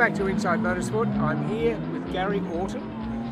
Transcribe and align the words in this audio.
back 0.00 0.14
to 0.14 0.28
Inside 0.28 0.60
Motorsport. 0.60 1.14
I'm 1.20 1.46
here 1.46 1.76
with 1.92 2.10
Gary 2.10 2.40
Orton 2.54 2.80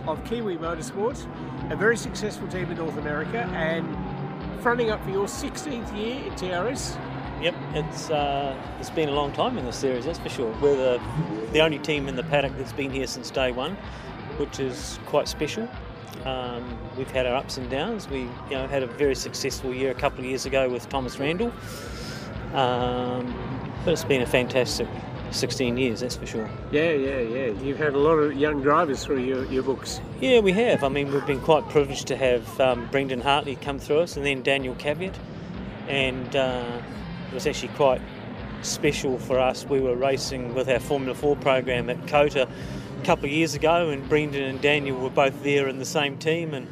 of 0.07 0.23
Kiwi 0.27 0.59
Motorsports, 0.59 1.27
a 1.73 1.77
very 1.77 1.97
successful 1.97 2.47
team 2.49 2.71
in 2.71 2.77
North 2.77 2.99
America, 2.99 3.39
and 3.55 3.97
fronting 4.61 4.91
up 4.91 5.03
for 5.03 5.09
your 5.09 5.25
16th 5.25 5.97
year 5.97 6.23
in 6.27 6.31
TRS. 6.35 7.01
Yep, 7.41 7.55
it's 7.73 8.11
uh, 8.11 8.55
it's 8.81 8.91
been 8.91 9.09
a 9.09 9.13
long 9.13 9.33
time 9.33 9.57
in 9.57 9.65
the 9.65 9.73
series, 9.73 10.05
that's 10.05 10.19
for 10.19 10.29
sure. 10.29 10.55
We're 10.61 10.77
the, 10.77 11.03
the 11.55 11.61
only 11.61 11.79
team 11.79 12.07
in 12.07 12.17
the 12.17 12.25
paddock 12.25 12.53
that's 12.59 12.75
been 12.75 12.91
here 12.91 13.07
since 13.07 13.31
day 13.31 13.51
one, 13.51 13.75
which 14.37 14.61
is 14.61 14.99
quite 15.07 15.27
special. 15.27 15.67
Um, 16.27 16.79
we've 16.99 17.11
had 17.11 17.25
our 17.25 17.35
ups 17.35 17.57
and 17.57 17.71
downs. 17.71 18.11
We 18.11 18.25
you 18.25 18.31
know 18.51 18.67
had 18.67 18.83
a 18.83 18.87
very 18.87 19.15
successful 19.15 19.73
year 19.73 19.91
a 19.91 19.95
couple 19.95 20.19
of 20.19 20.27
years 20.27 20.45
ago 20.45 20.69
with 20.69 20.87
Thomas 20.91 21.19
Randle, 21.19 21.51
um, 22.53 23.35
but 23.87 23.93
it's 23.93 24.05
been 24.05 24.21
a 24.21 24.27
fantastic 24.27 24.87
16 25.31 25.77
years, 25.77 26.01
that's 26.01 26.17
for 26.17 26.27
sure. 26.27 26.51
Yeah, 26.73 26.93
yeah, 26.93 27.21
yeah. 27.21 27.47
You've 27.63 27.79
had 27.79 27.95
a 27.95 27.99
lot 27.99 28.15
of 28.15 28.37
young 28.37 28.63
drivers 28.63 29.05
through 29.05 29.21
your, 29.21 29.45
your 29.47 29.63
books. 29.63 30.01
Yeah, 30.21 30.41
we 30.41 30.53
have. 30.53 30.83
I 30.85 30.89
mean, 30.89 31.13
we've 31.13 31.27
been 31.27 31.41
quite 31.41 31.69
privileged 31.69 32.07
to 32.09 32.17
have 32.17 32.61
um, 32.61 32.89
Brendon 32.91 33.21
Hartley 33.21 33.57
come 33.57 33.79
through 33.79 34.01
us 34.01 34.17
and 34.17 34.25
then 34.25 34.43
Daniil 34.43 34.75
Kvyat. 34.75 35.15
And 35.89 36.37
uh, 36.37 36.83
it 37.29 37.35
was 37.35 37.47
actually 37.47 37.73
quite 37.75 38.01
special 38.63 39.19
for 39.19 39.39
us. 39.39 39.65
We 39.65 39.81
were 39.81 39.95
racing 39.95 40.55
with 40.55 40.69
our 40.69 40.81
Formula 40.81 41.15
4 41.15 41.37
program 41.37 41.91
at 41.91 42.07
COTA 42.09 42.49
a 43.01 43.05
couple 43.05 43.27
of 43.27 43.31
years 43.31 43.55
ago, 43.55 43.91
and 43.91 44.09
Brendon 44.09 44.43
and 44.43 44.61
Daniil 44.61 44.97
were 44.97 45.11
both 45.11 45.43
there 45.43 45.69
in 45.69 45.79
the 45.79 45.85
same 45.85 46.19
team. 46.19 46.55
And 46.55 46.67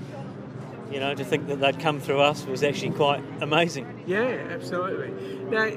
you 0.90 1.00
know, 1.00 1.14
to 1.14 1.24
think 1.24 1.48
that 1.48 1.60
they'd 1.60 1.78
come 1.80 2.00
through 2.00 2.20
us 2.20 2.46
was 2.46 2.62
actually 2.62 2.92
quite 2.92 3.22
amazing. 3.40 4.04
Yeah, 4.06 4.46
absolutely. 4.50 5.10
Now, 5.50 5.70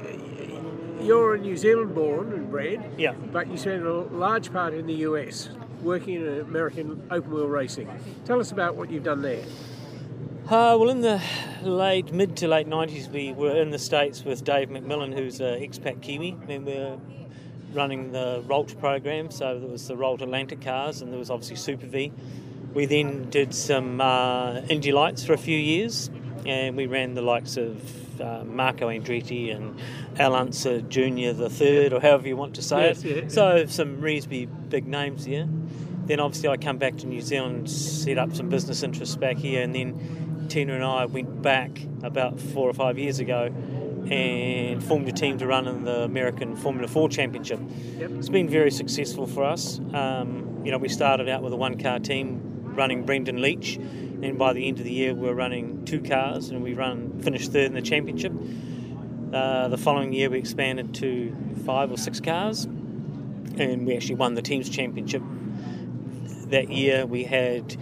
you're 1.02 1.36
a 1.36 1.38
New 1.38 1.55
Zealand 1.58 1.95
born 1.95 2.33
and 2.33 2.50
bred, 2.50 2.83
Yeah. 2.97 3.14
but 3.31 3.50
you 3.50 3.58
spent 3.58 3.86
a 3.86 3.94
large 3.94 4.52
part 4.52 4.73
in 4.73 4.86
the 4.88 4.94
US 4.95 5.50
working 5.81 6.16
in 6.16 6.39
American 6.41 7.02
open 7.09 7.31
wheel 7.31 7.47
racing. 7.47 7.89
Tell 8.25 8.39
us 8.39 8.52
about 8.52 8.75
what 8.75 8.91
you've 8.91 9.03
done 9.03 9.22
there. 9.22 9.44
Uh, 10.45 10.75
well, 10.80 10.89
in 10.89 11.02
the 11.02 11.22
late, 11.61 12.11
mid 12.11 12.36
to 12.38 12.47
late 12.47 12.67
90s, 12.67 13.08
we 13.11 13.31
were 13.33 13.56
in 13.61 13.69
the 13.69 13.78
States 13.80 14.23
with 14.25 14.44
Dave 14.44 14.69
McMillan, 14.69 15.14
who's 15.14 15.39
an 15.39 15.59
expat 15.61 16.02
Kiwi, 16.02 16.36
and 16.50 16.66
we 16.66 16.73
were 16.73 16.97
running 17.73 18.11
the 18.11 18.44
Ralt 18.47 18.78
program. 18.80 19.30
So 19.30 19.59
there 19.59 19.69
was 19.69 19.88
the 19.88 19.95
Ralt 19.95 20.22
Atlantic 20.23 20.59
cars, 20.61 21.02
and 21.02 21.11
there 21.11 21.19
was 21.19 21.30
obviously 21.30 21.56
Super 21.56 21.86
V. 21.86 22.11
We 22.73 22.88
then 22.88 23.30
did 23.30 23.53
some 23.53 24.02
uh, 24.02 24.61
Indy 24.69 24.91
Lights 24.91 25.23
for 25.23 25.34
a 25.34 25.38
few 25.38 25.58
years, 25.58 26.09
and 26.47 26.75
we 26.75 26.88
ran 26.88 27.13
the 27.13 27.22
likes 27.22 27.56
of 27.56 27.81
uh, 28.22 28.44
Marco 28.45 28.89
Andretti 28.89 29.56
and 29.56 29.80
Al 30.20 30.36
Unser 30.36 30.81
Jr. 30.81 31.31
the 31.34 31.50
third, 31.50 31.94
or 31.94 32.00
however 32.02 32.28
you 32.28 32.36
want 32.38 32.56
to 32.56 32.62
say 32.62 32.88
Yes, 32.88 33.03
it. 33.03 33.23
yeah. 33.23 33.30
So 33.30 33.66
some 33.67 34.02
reasonably 34.02 34.45
big 34.45 34.88
names 34.88 35.25
here. 35.25 35.48
Then 36.06 36.20
obviously 36.20 36.50
I 36.50 36.58
come 36.58 36.78
back 36.78 36.97
to 36.97 37.08
New 37.08 37.22
Zealand, 37.22 37.70
set 37.70 38.17
up 38.17 38.36
some 38.36 38.50
business 38.50 38.81
interests 38.84 39.16
back 39.16 39.38
here, 39.38 39.62
and 39.62 39.75
then 39.75 40.45
Tina 40.50 40.73
and 40.73 40.84
I 40.84 41.06
went 41.06 41.42
back 41.44 41.80
about 42.02 42.40
four 42.40 42.67
or 42.70 42.73
five 42.73 42.97
years 42.97 43.20
ago 43.20 43.53
and 44.09 44.84
formed 44.84 45.08
a 45.08 45.12
team 45.12 45.38
to 45.38 45.45
run 45.45 45.67
in 45.67 45.84
the 45.84 46.02
American 46.03 46.56
Formula 46.56 46.88
4 46.88 47.09
Championship. 47.09 47.59
Yep. 48.00 48.12
It's 48.12 48.30
been 48.30 48.50
very 48.50 48.72
successful 48.72 49.28
for 49.28 49.44
us. 49.44 49.80
Um, 49.94 50.62
you 50.66 50.72
know, 50.72 50.78
we 50.80 50.90
started 50.90 51.30
out 51.30 51.44
with 51.44 51.53
a 51.53 51.58
one-car 51.58 52.00
team 52.00 52.42
running 52.75 53.03
Brendon 53.06 53.38
Leitch, 53.38 53.78
and 54.22 54.38
by 54.38 54.53
the 54.53 54.67
end 54.67 54.80
of 54.80 54.86
the 54.86 54.92
year 54.92 55.14
we 55.14 55.28
were 55.28 55.36
running 55.36 55.86
two 55.86 56.02
cars, 56.02 56.50
and 56.50 56.62
we 56.64 56.73
run 56.73 57.20
finished 57.22 57.52
third 57.52 57.66
in 57.67 57.73
the 57.73 57.81
championship. 57.81 58.34
Uh, 59.34 59.67
the 59.67 59.78
following 59.78 60.12
year 60.14 60.30
we 60.30 60.39
expanded 60.39 60.94
to 60.95 61.35
five 61.66 61.91
or 61.91 61.97
six 61.97 62.19
cars, 62.19 62.66
and 62.66 63.85
we 63.85 63.96
actually 63.96 64.16
won 64.16 64.34
the 64.34 64.41
teams 64.41 64.69
championship. 64.69 65.22
That 66.47 66.72
year 66.72 67.06
we 67.06 67.24
had 67.25 67.78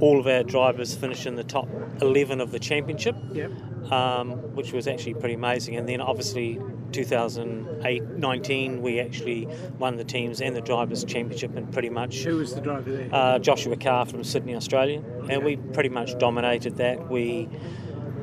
all 0.00 0.18
of 0.20 0.26
our 0.26 0.42
drivers 0.42 0.94
finish 0.94 1.26
in 1.26 1.36
the 1.36 1.44
top 1.44 1.68
11 2.02 2.40
of 2.40 2.50
the 2.50 2.58
championship 2.58 3.16
Yep. 3.32 3.50
um, 3.90 4.32
which 4.54 4.72
was 4.72 4.86
actually 4.86 5.14
pretty 5.14 5.34
amazing. 5.34 5.76
And 5.76 5.88
then 5.88 6.00
obviously 6.02 6.60
2008 6.96 8.02
19, 8.02 8.80
we 8.82 8.98
actually 9.00 9.46
won 9.78 9.96
the 9.96 10.04
teams 10.04 10.40
and 10.40 10.56
the 10.56 10.60
drivers' 10.62 11.04
championship, 11.04 11.54
and 11.54 11.70
pretty 11.72 11.90
much 11.90 12.24
Who 12.24 12.36
was 12.38 12.54
the 12.54 12.60
driver 12.62 12.90
there? 12.90 13.08
uh, 13.12 13.38
Joshua 13.38 13.76
Car 13.76 14.06
from 14.06 14.24
Sydney, 14.24 14.54
Australia, 14.56 15.02
and 15.28 15.44
we 15.44 15.56
pretty 15.56 15.90
much 15.90 16.18
dominated 16.18 16.76
that. 16.78 17.10
We 17.10 17.48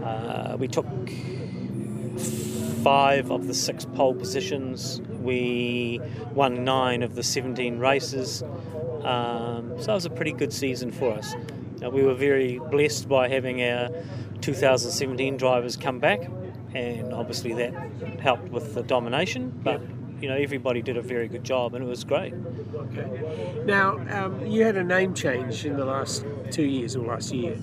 uh, 0.04 0.58
we 0.60 0.68
took 0.68 0.88
five 2.84 3.32
of 3.32 3.48
the 3.48 3.54
six 3.54 3.86
pole 3.86 4.14
positions. 4.14 5.02
We 5.22 6.02
won 6.34 6.64
nine 6.66 7.04
of 7.04 7.16
the 7.16 7.24
17 7.24 7.80
races. 7.80 8.44
Um, 9.04 9.74
so 9.80 9.92
it 9.92 9.96
was 9.96 10.06
a 10.06 10.10
pretty 10.10 10.34
good 10.34 10.52
season 10.52 10.92
for 10.92 11.14
us. 11.14 11.34
Uh, 11.84 11.90
we 11.90 12.04
were 12.04 12.14
very 12.14 12.60
blessed 12.60 13.08
by 13.08 13.30
having 13.30 13.62
our 13.64 13.90
2017 14.42 15.38
drivers 15.38 15.78
come 15.78 16.00
back, 16.00 16.22
and 16.76 17.14
obviously 17.14 17.54
that 17.54 17.74
helped 18.20 18.50
with 18.50 18.74
the 18.74 18.84
domination. 18.84 19.52
But 19.64 19.82
you 20.22 20.30
know 20.30 20.36
everybody 20.36 20.82
did 20.82 20.96
a 20.96 21.02
very 21.02 21.28
good 21.28 21.44
job, 21.44 21.74
and 21.74 21.84
it 21.84 21.88
was 21.88 22.04
great. 22.04 22.34
Okay. 22.74 23.62
Now, 23.66 23.98
um, 24.10 24.46
you 24.46 24.64
had 24.64 24.78
a 24.78 24.84
name 24.84 25.14
change 25.14 25.66
in 25.66 25.76
the 25.76 25.86
last 25.86 26.26
two 26.50 26.64
years 26.64 26.96
or 26.96 27.06
last 27.06 27.34
year. 27.34 27.58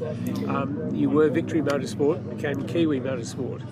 Um, 0.46 0.94
you 0.94 1.08
were 1.08 1.30
Victory 1.30 1.62
Motorsport, 1.62 2.36
became 2.36 2.66
Kiwi 2.66 3.00
Motorsport. 3.00 3.62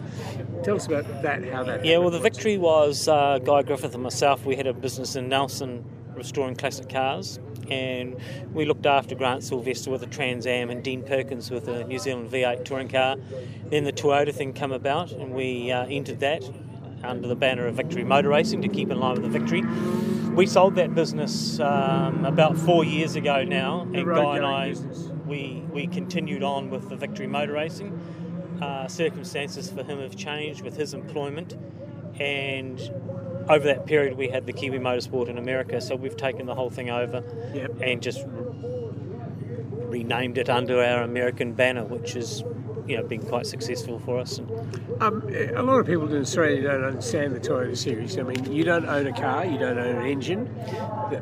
Tell 0.62 0.76
us 0.76 0.87
about 0.87 1.22
that, 1.22 1.44
how 1.44 1.65
that 1.65 1.84
Yeah, 1.84 1.99
well, 1.99 2.10
the 2.10 2.19
victory 2.19 2.56
was 2.56 3.09
uh, 3.09 3.38
Guy 3.38 3.62
Griffith 3.62 3.94
and 3.94 4.03
myself. 4.03 4.47
We 4.47 4.56
had 4.56 4.66
a 4.66 4.72
business 4.72 5.16
in 5.16 5.28
Nelson 5.28 5.84
restoring 6.15 6.56
classic 6.56 6.88
cars, 6.88 7.38
and 7.71 8.17
we 8.53 8.65
looked 8.65 8.87
after 8.87 9.15
Grant 9.15 9.43
Sylvester 9.43 9.91
with 9.91 10.03
a 10.03 10.06
Trans 10.06 10.47
Am 10.47 10.71
and 10.71 10.83
Dean 10.83 11.03
Perkins 11.03 11.51
with 11.51 11.69
a 11.69 11.84
New 11.84 11.99
Zealand 11.99 12.31
V8 12.31 12.65
touring 12.65 12.89
car. 12.89 13.17
Then 13.67 13.84
the 13.84 13.93
Toyota 13.93 14.34
thing 14.34 14.53
came 14.53 14.73
about, 14.73 15.12
and 15.12 15.33
we 15.34 15.71
uh, 15.71 15.87
entered 15.87 16.21
that 16.21 16.43
under 17.03 17.29
the 17.29 17.37
banner 17.37 17.67
of 17.67 17.75
Victory 17.75 18.05
Motor 18.05 18.31
Racing 18.31 18.62
to 18.62 18.69
keep 18.69 18.91
in 18.91 18.99
line 18.99 19.21
with 19.21 19.31
the 19.31 19.39
victory. 19.39 19.62
We 20.34 20.47
sold 20.47 20.77
that 20.77 20.95
business 20.95 21.59
um, 21.61 22.25
about 22.25 22.56
four 22.56 22.84
years 22.84 23.17
ago 23.17 23.45
now, 23.45 23.83
and 23.83 24.06
Guy 24.06 24.37
and 24.37 24.47
I 24.47 24.69
business. 24.69 25.11
we 25.27 25.65
we 25.73 25.87
continued 25.87 26.43
on 26.43 26.71
with 26.71 26.89
the 26.89 26.97
Victory 26.97 27.27
Motor 27.27 27.55
Racing. 27.55 27.99
Uh, 28.62 28.89
circumstances 28.89 29.71
for 29.71 29.85
him 29.85 30.00
have 30.00 30.17
changed 30.17 30.62
with 30.62 30.77
his 30.77 30.95
employment, 30.95 31.56
and 32.21 32.81
over 33.48 33.66
that 33.66 33.86
period 33.86 34.16
we 34.16 34.28
had 34.28 34.47
the 34.47 34.53
Kiwi 34.53 34.78
Motorsport 34.78 35.28
in 35.28 35.38
America, 35.38 35.81
so 35.81 35.97
we've 35.97 36.16
taken 36.16 36.47
the 36.47 36.54
whole 36.54 36.70
thing 36.70 36.91
over 36.91 37.22
Yep. 37.54 37.81
and 37.82 38.03
just 38.03 38.25
renamed 39.88 40.38
it 40.38 40.50
under 40.50 40.82
our 40.82 41.03
American 41.03 41.53
banner, 41.53 41.84
which 41.84 42.12
has 42.12 42.44
you 42.87 42.97
know 42.97 43.03
been 43.03 43.22
quite 43.22 43.47
successful 43.47 43.98
for 43.98 44.19
us. 44.19 44.38
And 44.38 44.50
Um, 45.00 45.22
a 45.54 45.62
lot 45.62 45.78
of 45.78 45.87
people 45.87 46.12
in 46.12 46.20
Australia 46.20 46.62
don't 46.62 46.84
understand 46.84 47.34
the 47.34 47.41
Toyota 47.41 47.76
series. 47.76 48.19
I 48.19 48.22
mean, 48.22 48.50
you 48.53 48.64
don't 48.64 48.87
own 48.87 49.06
a 49.06 49.12
car, 49.12 49.44
you 49.44 49.58
don't 49.58 49.78
own 49.78 49.97
an 49.97 50.06
engine. 50.06 50.48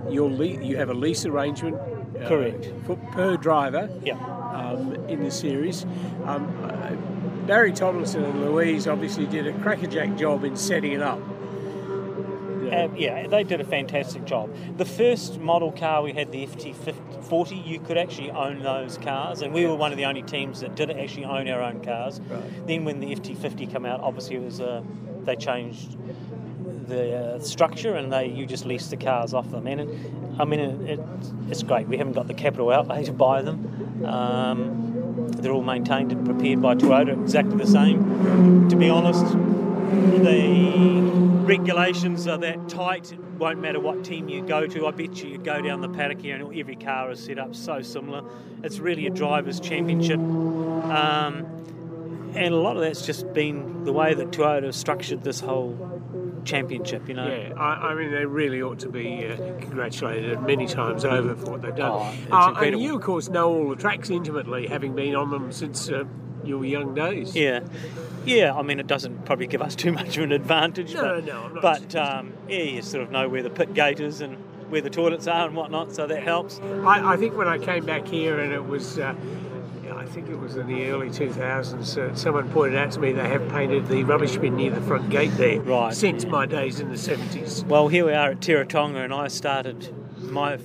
Le- 0.08 0.44
you 0.46 0.76
have 0.76 0.90
a 0.90 0.94
lease 0.94 1.26
arrangement. 1.26 1.76
uh, 1.76 2.28
Correct. 2.28 2.72
For, 2.86 2.96
per 3.12 3.36
driver. 3.36 3.90
yeah, 4.02 4.14
um, 4.54 4.94
in 5.08 5.22
the 5.22 5.30
series. 5.30 5.84
Um, 6.24 6.48
uh, 6.64 6.92
Barry 7.46 7.72
Tomlinson 7.72 8.24
and 8.24 8.40
Louise 8.44 8.88
obviously 8.88 9.26
did 9.26 9.46
a 9.46 9.52
crackerjack 9.60 10.16
job 10.16 10.42
in 10.44 10.56
setting 10.56 10.92
it 10.92 11.02
up. 11.02 11.20
Uh, 12.66 12.88
yeah, 12.96 13.26
they 13.26 13.44
did 13.44 13.60
a 13.60 13.64
fantastic 13.64 14.24
job. 14.24 14.54
The 14.76 14.84
first 14.84 15.38
model 15.38 15.72
car 15.72 16.02
we 16.02 16.12
had, 16.12 16.32
the 16.32 16.46
FT40, 16.46 17.66
you 17.66 17.80
could 17.80 17.98
actually 17.98 18.30
own 18.30 18.62
those 18.62 18.98
cars, 18.98 19.42
and 19.42 19.52
we 19.52 19.66
were 19.66 19.76
one 19.76 19.92
of 19.92 19.98
the 19.98 20.04
only 20.04 20.22
teams 20.22 20.60
that 20.60 20.74
did 20.74 20.90
actually 20.90 21.24
own 21.24 21.48
our 21.48 21.62
own 21.62 21.82
cars. 21.82 22.20
Right. 22.20 22.66
Then 22.66 22.84
when 22.84 23.00
the 23.00 23.14
FT50 23.14 23.70
came 23.72 23.86
out, 23.86 24.00
obviously 24.00 24.36
it 24.36 24.42
was 24.42 24.60
uh, 24.60 24.82
they 25.24 25.36
changed 25.36 25.96
the 26.88 27.16
uh, 27.16 27.40
structure 27.40 27.96
and 27.96 28.12
they 28.12 28.28
you 28.28 28.46
just 28.46 28.64
lease 28.64 28.88
the 28.88 28.96
cars 28.96 29.34
off 29.34 29.50
them. 29.50 29.66
And 29.66 29.80
it, 29.80 30.12
I 30.38 30.44
mean, 30.44 30.60
it, 30.60 30.98
it, 30.98 31.00
it's 31.50 31.62
great. 31.62 31.88
We 31.88 31.96
haven't 31.96 32.12
got 32.12 32.28
the 32.28 32.34
capital 32.34 32.70
outlay 32.70 33.04
to 33.04 33.12
buy 33.12 33.42
them. 33.42 34.04
Um, 34.04 34.86
they're 35.32 35.52
all 35.52 35.62
maintained 35.62 36.12
and 36.12 36.24
prepared 36.24 36.62
by 36.62 36.74
Toyota, 36.74 37.20
exactly 37.20 37.56
the 37.56 37.66
same. 37.66 38.68
To 38.68 38.76
be 38.76 38.88
honest, 38.88 39.24
the 39.90 41.00
regulations 41.46 42.26
are 42.26 42.38
that 42.38 42.68
tight. 42.68 43.12
It 43.12 43.20
won't 43.20 43.60
matter 43.60 43.80
what 43.80 44.04
team 44.04 44.28
you 44.28 44.42
go 44.42 44.66
to. 44.66 44.86
I 44.86 44.90
bet 44.90 45.22
you 45.22 45.30
you 45.30 45.38
go 45.38 45.60
down 45.60 45.80
the 45.80 45.88
paddock 45.88 46.20
here 46.20 46.36
and 46.36 46.56
every 46.56 46.76
car 46.76 47.10
is 47.10 47.22
set 47.22 47.38
up 47.38 47.54
so 47.54 47.82
similar. 47.82 48.22
It's 48.62 48.78
really 48.78 49.06
a 49.06 49.10
drivers' 49.10 49.60
championship. 49.60 50.18
Um, 50.18 51.46
and 52.34 52.52
a 52.52 52.56
lot 52.56 52.76
of 52.76 52.82
that's 52.82 53.06
just 53.06 53.32
been 53.32 53.84
the 53.84 53.92
way 53.92 54.14
that 54.14 54.30
Toyota 54.30 54.74
structured 54.74 55.22
this 55.24 55.40
whole 55.40 55.96
championship, 56.44 57.08
you 57.08 57.14
know. 57.14 57.26
Yeah, 57.26 57.54
I, 57.56 57.90
I 57.90 57.94
mean, 57.94 58.10
they 58.10 58.24
really 58.26 58.62
ought 58.62 58.78
to 58.80 58.88
be 58.88 59.26
uh, 59.26 59.36
congratulated 59.60 60.40
many 60.42 60.66
times 60.66 61.04
over 61.04 61.34
for 61.34 61.52
what 61.52 61.62
they've 61.62 61.74
done. 61.74 62.16
Oh, 62.30 62.36
Uh, 62.36 62.60
and 62.60 62.80
you, 62.80 62.96
of 62.96 63.02
course, 63.02 63.28
know 63.28 63.48
all 63.52 63.68
the 63.70 63.76
tracks 63.76 64.10
intimately, 64.10 64.66
having 64.66 64.94
been 64.94 65.14
on 65.14 65.30
them 65.30 65.50
since 65.50 65.88
uh, 65.88 66.04
your 66.46 66.64
young 66.64 66.94
days. 66.94 67.34
Yeah, 67.34 67.60
yeah. 68.24 68.54
I 68.54 68.62
mean, 68.62 68.80
it 68.80 68.86
doesn't 68.86 69.24
probably 69.24 69.46
give 69.46 69.62
us 69.62 69.74
too 69.74 69.92
much 69.92 70.16
of 70.16 70.24
an 70.24 70.32
advantage. 70.32 70.94
No, 70.94 71.16
but, 71.16 71.24
no, 71.24 71.42
I'm 71.44 71.54
not 71.54 71.62
But 71.62 71.96
um, 71.96 72.32
yeah, 72.48 72.62
you 72.62 72.82
sort 72.82 73.02
of 73.02 73.10
know 73.10 73.28
where 73.28 73.42
the 73.42 73.50
pit 73.50 73.74
gate 73.74 74.00
is, 74.00 74.20
and 74.20 74.36
where 74.70 74.80
the 74.80 74.90
toilets 74.90 75.26
are 75.26 75.46
and 75.46 75.56
whatnot, 75.56 75.92
so 75.92 76.06
that 76.06 76.22
helps. 76.22 76.60
I, 76.60 77.14
I 77.14 77.16
think 77.16 77.36
when 77.36 77.48
I 77.48 77.58
came 77.58 77.84
back 77.84 78.06
here 78.06 78.40
and 78.40 78.52
it 78.52 78.64
was. 78.64 78.98
Uh, 78.98 79.14
I 79.94 80.04
think 80.04 80.28
it 80.28 80.38
was 80.38 80.56
in 80.56 80.66
the 80.66 80.90
early 80.90 81.08
2000s. 81.08 81.98
Uh, 81.98 82.14
someone 82.14 82.48
pointed 82.50 82.78
out 82.78 82.92
to 82.92 83.00
me 83.00 83.12
they 83.12 83.28
have 83.28 83.48
painted 83.48 83.88
the 83.88 84.04
rubbish 84.04 84.36
bin 84.36 84.54
near 84.54 84.70
the 84.70 84.80
front 84.82 85.10
gate 85.10 85.32
there 85.36 85.60
Right, 85.60 85.94
since 85.94 86.22
yeah. 86.24 86.30
my 86.30 86.46
days 86.46 86.80
in 86.80 86.90
the 86.90 86.96
70s. 86.96 87.64
Well, 87.66 87.88
here 87.88 88.04
we 88.06 88.12
are 88.12 88.30
at 88.32 88.40
Teretonga, 88.40 89.02
and 89.02 89.12
I 89.12 89.28
started 89.28 89.92
my. 90.18 90.58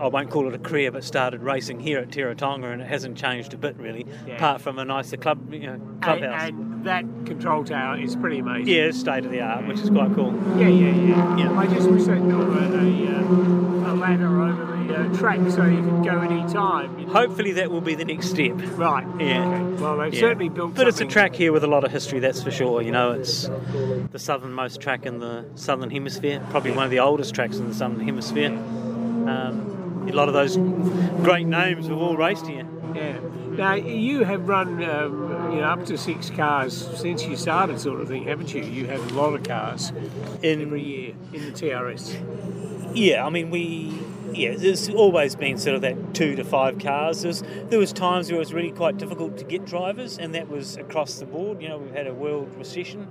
I 0.00 0.06
won't 0.08 0.30
call 0.30 0.48
it 0.48 0.54
a 0.54 0.58
career, 0.58 0.90
but 0.92 1.04
started 1.04 1.42
racing 1.42 1.80
here 1.80 1.98
at 1.98 2.10
Teretonga, 2.10 2.72
and 2.72 2.80
it 2.82 2.88
hasn't 2.88 3.16
changed 3.16 3.52
a 3.54 3.56
bit 3.56 3.76
really, 3.78 4.06
Yeah. 4.26 4.36
apart 4.36 4.60
from 4.60 4.78
a 4.78 4.84
nicer 4.84 5.16
club, 5.16 5.52
you 5.52 5.66
know, 5.66 5.72
And, 5.74 6.02
clubhouse. 6.02 6.42
and 6.48 6.84
that 6.84 7.04
control 7.26 7.64
tower 7.64 7.98
is 7.98 8.16
pretty 8.16 8.38
amazing. 8.38 8.68
yeah, 8.74 8.82
it's 8.84 8.98
state 8.98 9.24
of 9.24 9.30
the 9.30 9.40
art, 9.40 9.66
which 9.66 9.80
is 9.80 9.90
quite 9.90 10.14
cool. 10.14 10.34
Yeah, 10.56 10.68
yeah, 10.68 10.94
yeah. 10.94 11.36
Yeah. 11.36 11.58
I 11.58 11.66
just 11.66 11.90
wish 11.90 12.04
they'd 12.04 12.26
built 12.26 12.42
a, 12.48 12.78
a, 12.78 13.18
uh, 13.18 13.92
a 13.92 13.94
ladder 13.94 14.40
over 14.42 14.64
the 14.66 14.94
uh, 14.94 15.14
track 15.16 15.38
so 15.48 15.64
you 15.64 15.82
could 15.82 16.04
go 16.04 16.20
any 16.20 16.42
time. 16.52 16.98
you 16.98 17.06
know. 17.06 17.12
Hopefully, 17.12 17.52
that 17.52 17.70
will 17.70 17.80
be 17.80 17.94
the 17.94 18.04
next 18.04 18.28
step. 18.30 18.52
Right. 18.76 19.06
Yeah. 19.20 19.46
Okay. 19.46 19.82
Well, 19.82 19.98
they've 19.98 20.14
certainly 20.14 20.48
built. 20.48 20.74
But 20.74 20.88
it's 20.88 21.00
a 21.00 21.04
track 21.04 21.34
here 21.36 21.52
with 21.52 21.62
a 21.64 21.68
lot 21.68 21.84
of 21.84 21.90
history, 21.92 22.18
that's 22.20 22.42
for 22.42 22.50
sure. 22.50 22.82
You 22.82 22.90
know, 22.92 23.12
it's 23.12 23.48
the 24.10 24.18
southernmost 24.18 24.80
track 24.80 25.06
in 25.06 25.18
the 25.20 25.44
southern 25.54 25.90
hemisphere, 25.90 26.40
probably 26.50 26.72
one 26.72 26.84
of 26.84 26.90
the 26.90 26.98
oldest 27.00 27.34
tracks 27.34 27.58
in 27.58 27.68
the 27.68 27.74
southern 27.74 28.00
hemisphere. 28.00 28.50
Um, 28.50 29.71
a 30.12 30.16
lot 30.16 30.28
of 30.28 30.34
those 30.34 30.56
great 31.24 31.46
names 31.46 31.86
have 31.86 31.96
all 31.96 32.16
raced 32.16 32.46
here. 32.46 32.66
Yeah. 32.94 33.18
Now 33.52 33.74
you 33.74 34.24
have 34.24 34.48
run, 34.48 34.82
um, 34.84 35.52
you 35.52 35.60
know, 35.60 35.64
up 35.64 35.86
to 35.86 35.96
six 35.96 36.30
cars 36.30 36.88
since 36.98 37.24
you 37.24 37.36
started, 37.36 37.80
sort 37.80 38.00
of 38.00 38.08
thing, 38.08 38.24
haven't 38.24 38.52
you? 38.52 38.62
You 38.62 38.86
have 38.86 39.12
a 39.12 39.14
lot 39.14 39.34
of 39.34 39.42
cars 39.42 39.90
In 40.42 40.62
every 40.62 40.82
year 40.82 41.14
in 41.32 41.44
the 41.46 41.52
TRS. 41.52 42.92
Yeah, 42.94 43.26
I 43.26 43.30
mean, 43.30 43.50
we. 43.50 43.98
Yeah, 44.32 44.54
there's 44.56 44.88
always 44.88 45.36
been 45.36 45.58
sort 45.58 45.76
of 45.76 45.82
that 45.82 46.14
two 46.14 46.36
to 46.36 46.44
five 46.44 46.78
cars. 46.78 47.20
There's, 47.20 47.42
there 47.68 47.78
was 47.78 47.92
times 47.92 48.28
where 48.28 48.36
it 48.36 48.38
was 48.38 48.54
really 48.54 48.70
quite 48.70 48.96
difficult 48.96 49.36
to 49.38 49.44
get 49.44 49.66
drivers, 49.66 50.16
and 50.16 50.34
that 50.34 50.48
was 50.48 50.78
across 50.78 51.18
the 51.18 51.26
board. 51.26 51.60
You 51.60 51.68
know, 51.68 51.76
we've 51.76 51.92
had 51.92 52.06
a 52.06 52.14
world 52.14 52.50
recession, 52.56 53.08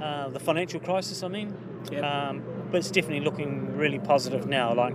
uh, 0.00 0.30
the 0.30 0.40
financial 0.40 0.80
crisis. 0.80 1.22
I 1.22 1.28
mean, 1.28 1.54
Yep. 1.90 2.04
um, 2.04 2.42
but 2.70 2.78
it's 2.78 2.90
definitely 2.90 3.20
looking 3.24 3.76
really 3.76 3.98
positive 3.98 4.46
now. 4.46 4.74
Like 4.74 4.94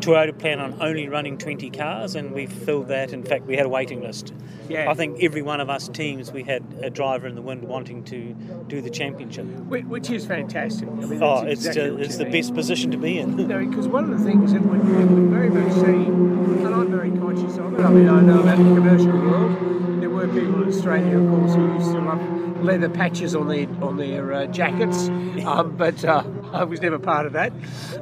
Toyota 0.00 0.36
plan 0.36 0.58
on 0.58 0.76
only 0.82 1.08
running 1.08 1.38
20 1.38 1.70
cars, 1.70 2.16
and 2.16 2.32
we've 2.32 2.50
filled 2.52 2.88
that. 2.88 3.12
In 3.12 3.22
fact, 3.22 3.46
we 3.46 3.56
had 3.56 3.66
a 3.66 3.68
waiting 3.68 4.02
list. 4.02 4.32
Yeah. 4.68 4.90
I 4.90 4.94
think 4.94 5.22
every 5.22 5.42
one 5.42 5.60
of 5.60 5.70
us 5.70 5.88
teams, 5.88 6.32
we 6.32 6.42
had 6.42 6.64
a 6.82 6.90
driver 6.90 7.26
in 7.28 7.34
the 7.36 7.42
wind 7.42 7.62
wanting 7.64 8.02
to 8.04 8.32
do 8.66 8.80
the 8.80 8.90
championship. 8.90 9.44
Which 9.44 10.10
is 10.10 10.26
fantastic. 10.26 10.88
I 10.88 10.92
mean, 10.92 11.22
Oh, 11.22 11.42
it's 11.42 11.66
exactly 11.66 11.90
ju- 11.90 11.98
it's 11.98 12.16
the 12.16 12.24
need. 12.24 12.32
best 12.32 12.54
position 12.54 12.90
to 12.90 12.96
be 12.96 13.18
in. 13.18 13.36
No, 13.48 13.64
because 13.64 13.86
one 13.86 14.10
of 14.10 14.18
the 14.18 14.24
things 14.24 14.52
that 14.52 14.62
it 14.62 14.66
would 14.66 14.80
very 14.82 15.50
much 15.50 15.72
seem, 15.74 16.64
and 16.66 16.74
I'm 16.74 16.90
very 16.90 17.10
conscious 17.10 17.56
of 17.58 17.74
it, 17.74 17.80
I 17.84 17.90
mean, 17.90 18.08
I 18.08 18.20
know 18.22 18.40
about 18.40 18.56
the 18.58 18.64
commercial 18.64 19.12
world. 19.12 20.00
There 20.00 20.10
were 20.10 20.26
people 20.26 20.62
in 20.62 20.68
Australia, 20.68 21.18
of 21.20 21.28
course, 21.30 21.54
who 21.54 21.74
used 21.74 21.92
to 21.92 22.00
love 22.00 22.20
leather 22.62 22.88
patches 22.88 23.34
on 23.34 23.48
their 23.48 23.68
on 23.82 23.96
their 23.96 24.32
uh, 24.32 24.46
jackets, 24.46 25.08
um, 25.44 25.76
but 25.76 26.04
uh, 26.04 26.22
I 26.52 26.64
was 26.64 26.80
never 26.80 26.98
part 26.98 27.26
of 27.26 27.32
that. 27.32 27.52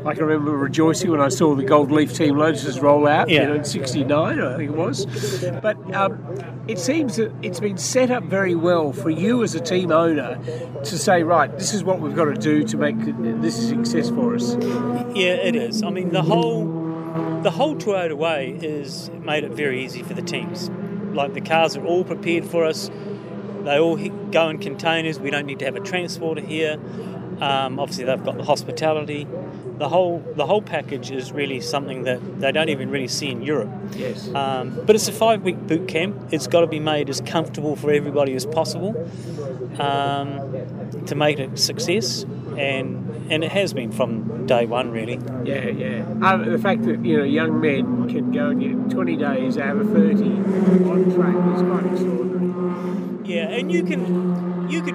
I 0.04 0.14
can 0.14 0.24
remember 0.24 0.52
rejoicing 0.52 1.10
when 1.10 1.20
I 1.20 1.28
saw 1.28 1.54
the 1.54 1.64
Gold 1.64 1.90
Leaf 1.90 2.14
Team 2.14 2.34
Lotuses 2.34 2.80
roll 2.80 3.06
out, 3.06 3.28
you 3.28 3.40
know, 3.40 3.54
in 3.54 3.64
'69, 3.64 4.40
I 4.40 4.56
think 4.56 4.70
it 4.70 4.76
was. 4.76 5.06
But 5.62 5.76
um, 5.94 6.62
it 6.68 6.78
seems 6.78 7.16
that 7.16 7.32
it's 7.42 7.60
been 7.60 7.78
set 7.78 8.10
up 8.10 8.24
very 8.24 8.54
well 8.54 8.92
for 8.92 9.10
you 9.10 9.42
as 9.42 9.54
a 9.54 9.60
team 9.60 9.90
owner 9.90 10.38
to 10.84 10.98
say, 10.98 11.22
right, 11.22 11.56
this 11.58 11.74
is 11.74 11.82
what 11.82 12.00
we've 12.00 12.14
got 12.14 12.26
to 12.26 12.34
do 12.34 12.62
to 12.64 12.76
make 12.76 12.96
this 13.40 13.58
a 13.58 13.68
success 13.68 14.10
for 14.10 14.34
us. 14.34 14.54
Yeah, 15.14 15.34
it 15.34 15.56
is. 15.56 15.82
I 15.82 15.90
mean, 15.90 16.10
the 16.10 16.22
whole 16.22 16.80
the 17.42 17.50
whole 17.50 17.74
Toyota 17.74 18.16
way 18.16 18.50
is 18.60 19.10
made 19.24 19.44
it 19.44 19.52
very 19.52 19.84
easy 19.84 20.02
for 20.02 20.14
the 20.14 20.22
teams. 20.22 20.70
Like 21.14 21.34
the 21.34 21.40
cars 21.40 21.76
are 21.76 21.84
all 21.84 22.04
prepared 22.04 22.44
for 22.44 22.64
us. 22.64 22.90
They 23.64 23.78
all 23.78 23.96
go 24.30 24.48
in 24.48 24.58
containers. 24.58 25.18
We 25.18 25.30
don't 25.30 25.46
need 25.46 25.58
to 25.60 25.64
have 25.64 25.76
a 25.76 25.80
transporter 25.80 26.40
here. 26.40 26.78
Um, 27.40 27.78
obviously, 27.78 28.04
they've 28.04 28.22
got 28.22 28.36
the 28.36 28.44
hospitality. 28.44 29.26
The 29.78 29.88
whole 29.88 30.22
the 30.36 30.44
whole 30.44 30.60
package 30.60 31.10
is 31.10 31.32
really 31.32 31.60
something 31.60 32.02
that 32.04 32.40
they 32.40 32.52
don't 32.52 32.68
even 32.68 32.90
really 32.90 33.08
see 33.08 33.30
in 33.30 33.40
Europe. 33.40 33.70
Yes. 33.92 34.28
Um, 34.34 34.78
but 34.84 34.94
it's 34.94 35.08
a 35.08 35.12
five 35.12 35.42
week 35.42 35.58
boot 35.66 35.88
camp. 35.88 36.32
It's 36.32 36.46
got 36.46 36.60
to 36.60 36.66
be 36.66 36.80
made 36.80 37.08
as 37.08 37.22
comfortable 37.22 37.76
for 37.76 37.90
everybody 37.90 38.34
as 38.34 38.44
possible 38.44 38.94
um, 39.78 41.06
to 41.06 41.14
make 41.14 41.38
it 41.38 41.52
a 41.52 41.56
success. 41.56 42.24
And 42.58 43.10
and 43.30 43.44
it 43.44 43.52
has 43.52 43.72
been 43.72 43.92
from 43.92 44.46
day 44.46 44.66
one, 44.66 44.90
really. 44.90 45.18
Yeah, 45.44 45.68
yeah. 45.68 46.04
Um, 46.20 46.50
the 46.50 46.58
fact 46.58 46.82
that 46.82 47.02
you 47.04 47.16
know 47.16 47.24
young 47.24 47.60
men 47.60 48.08
can 48.08 48.32
go 48.32 48.50
and 48.50 48.60
get 48.60 48.90
20 48.90 49.16
days 49.16 49.56
out 49.56 49.76
of 49.76 49.88
30 49.92 50.24
on 50.90 51.09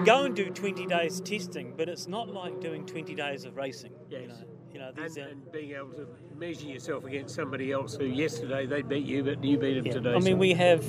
go 0.05 0.23
and 0.25 0.35
do 0.35 0.49
20 0.49 0.85
days 0.85 1.19
testing, 1.21 1.73
but 1.75 1.89
it's 1.89 2.07
not 2.07 2.29
like 2.29 2.59
doing 2.61 2.85
20 2.85 3.15
days 3.15 3.45
of 3.45 3.55
racing. 3.55 3.93
You 4.09 4.27
know, 4.27 4.33
you 4.73 4.79
know 4.79 4.89
And, 4.89 4.97
these 4.97 5.17
are, 5.17 5.21
and 5.21 5.51
being 5.51 5.71
able 5.71 5.93
to 5.93 6.07
measure 6.37 6.67
yourself 6.67 7.05
against 7.05 7.35
somebody 7.35 7.71
else 7.71 7.95
who 7.95 8.05
yesterday 8.05 8.65
they 8.65 8.81
beat 8.81 9.05
you, 9.05 9.23
but 9.23 9.43
you 9.43 9.57
beat 9.57 9.75
them 9.75 9.85
yeah. 9.85 9.93
today. 9.93 10.11
I 10.11 10.19
mean, 10.19 10.33
so- 10.33 10.35
we 10.35 10.53
have 10.53 10.85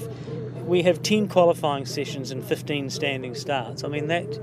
we 0.66 0.82
have 0.82 1.00
10 1.02 1.28
qualifying 1.28 1.86
sessions 1.86 2.32
and 2.32 2.44
15 2.44 2.90
standing 2.90 3.34
starts. 3.34 3.84
I 3.84 3.88
mean 3.88 4.08
that 4.08 4.40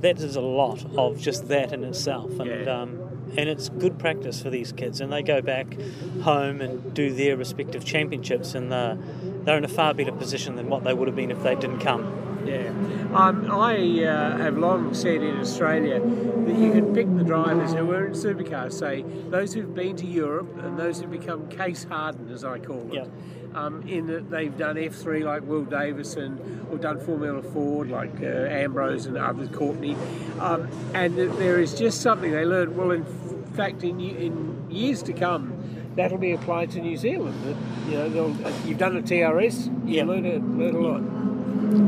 that 0.00 0.18
is 0.18 0.36
a 0.36 0.40
lot 0.40 0.84
of 0.96 1.20
just 1.20 1.48
that 1.48 1.72
in 1.72 1.84
itself, 1.84 2.38
and 2.40 2.64
Yeah. 2.64 2.80
um, 2.80 2.98
and 3.36 3.48
it's 3.48 3.68
good 3.68 3.98
practice 3.98 4.42
for 4.42 4.50
these 4.50 4.72
kids. 4.72 5.00
And 5.00 5.12
they 5.12 5.22
go 5.22 5.40
back 5.40 5.76
home 6.22 6.60
and 6.60 6.92
do 6.92 7.12
their 7.12 7.36
respective 7.36 7.84
championships, 7.84 8.54
and 8.54 8.70
they're, 8.70 8.98
they're 9.44 9.56
in 9.56 9.64
a 9.64 9.68
far 9.68 9.94
better 9.94 10.12
position 10.12 10.56
than 10.56 10.68
what 10.68 10.84
they 10.84 10.92
would 10.92 11.08
have 11.08 11.16
been 11.16 11.30
if 11.30 11.42
they 11.42 11.54
didn't 11.54 11.80
come. 11.80 12.31
Yeah. 12.44 12.68
Um, 13.14 13.50
I 13.50 14.04
uh, 14.04 14.36
have 14.38 14.58
long 14.58 14.94
said 14.94 15.22
in 15.22 15.38
Australia 15.38 16.00
that 16.00 16.58
you 16.58 16.72
can 16.72 16.94
pick 16.94 17.14
the 17.16 17.24
drivers 17.24 17.72
who 17.72 17.90
are 17.92 18.06
in 18.06 18.12
supercars, 18.12 18.72
say 18.72 19.02
those 19.28 19.54
who've 19.54 19.74
been 19.74 19.96
to 19.96 20.06
Europe 20.06 20.58
and 20.62 20.78
those 20.78 21.00
who've 21.00 21.10
become 21.10 21.48
case 21.48 21.84
hardened, 21.84 22.30
as 22.30 22.44
I 22.44 22.58
call 22.58 22.88
it. 22.88 22.94
Yep. 22.94 23.10
Um, 23.54 23.86
in 23.86 24.06
that 24.06 24.30
they've 24.30 24.56
done 24.56 24.76
F3 24.76 25.24
like 25.24 25.42
Will 25.42 25.64
Davison 25.64 26.66
or 26.70 26.78
done 26.78 26.98
Formula 26.98 27.42
Ford 27.42 27.90
like 27.90 28.14
uh, 28.22 28.24
Ambrose 28.24 29.04
and 29.04 29.18
others, 29.18 29.50
Courtney. 29.52 29.94
Um, 30.40 30.68
and 30.94 31.16
that 31.16 31.38
there 31.38 31.60
is 31.60 31.74
just 31.74 32.00
something 32.00 32.32
they 32.32 32.46
learn. 32.46 32.74
Well, 32.74 32.92
in 32.92 33.04
fact, 33.52 33.84
in, 33.84 34.00
in 34.00 34.70
years 34.70 35.02
to 35.02 35.12
come, 35.12 35.52
that'll 35.96 36.16
be 36.16 36.32
applied 36.32 36.70
to 36.70 36.80
New 36.80 36.96
Zealand. 36.96 37.44
That, 37.44 37.90
you 37.90 37.98
know, 37.98 38.54
you've 38.64 38.78
done 38.78 38.96
a 38.96 39.02
TRS, 39.02 39.66
you 39.86 39.96
Yep. 39.96 40.06
learn, 40.06 40.24
a, 40.24 40.38
learn 40.38 40.74
a 40.74 40.78
lot. 40.78 41.21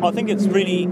I 0.03 0.11
think 0.11 0.29
it's 0.31 0.47
really 0.47 0.85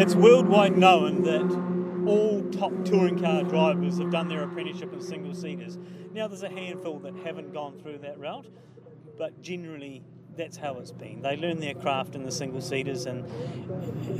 it's 0.00 0.14
worldwide 0.14 0.76
known 0.76 1.22
that 1.22 2.08
all 2.08 2.42
top 2.50 2.72
touring 2.84 3.18
car 3.18 3.42
drivers 3.44 3.98
have 3.98 4.10
done 4.10 4.28
their 4.28 4.42
apprenticeship 4.42 4.92
in 4.92 5.00
single 5.00 5.34
seaters. 5.34 5.78
Now 6.12 6.28
there's 6.28 6.42
a 6.42 6.48
handful 6.50 6.98
that 7.00 7.14
haven't 7.24 7.52
gone 7.52 7.78
through 7.80 7.98
that 7.98 8.18
route, 8.18 8.46
but 9.18 9.40
generally 9.42 10.02
that's 10.36 10.56
how 10.56 10.78
it's 10.78 10.90
been. 10.92 11.22
They 11.22 11.36
learn 11.36 11.60
their 11.60 11.74
craft 11.74 12.14
in 12.14 12.24
the 12.24 12.32
single 12.32 12.60
seaters 12.60 13.06
and 13.06 13.24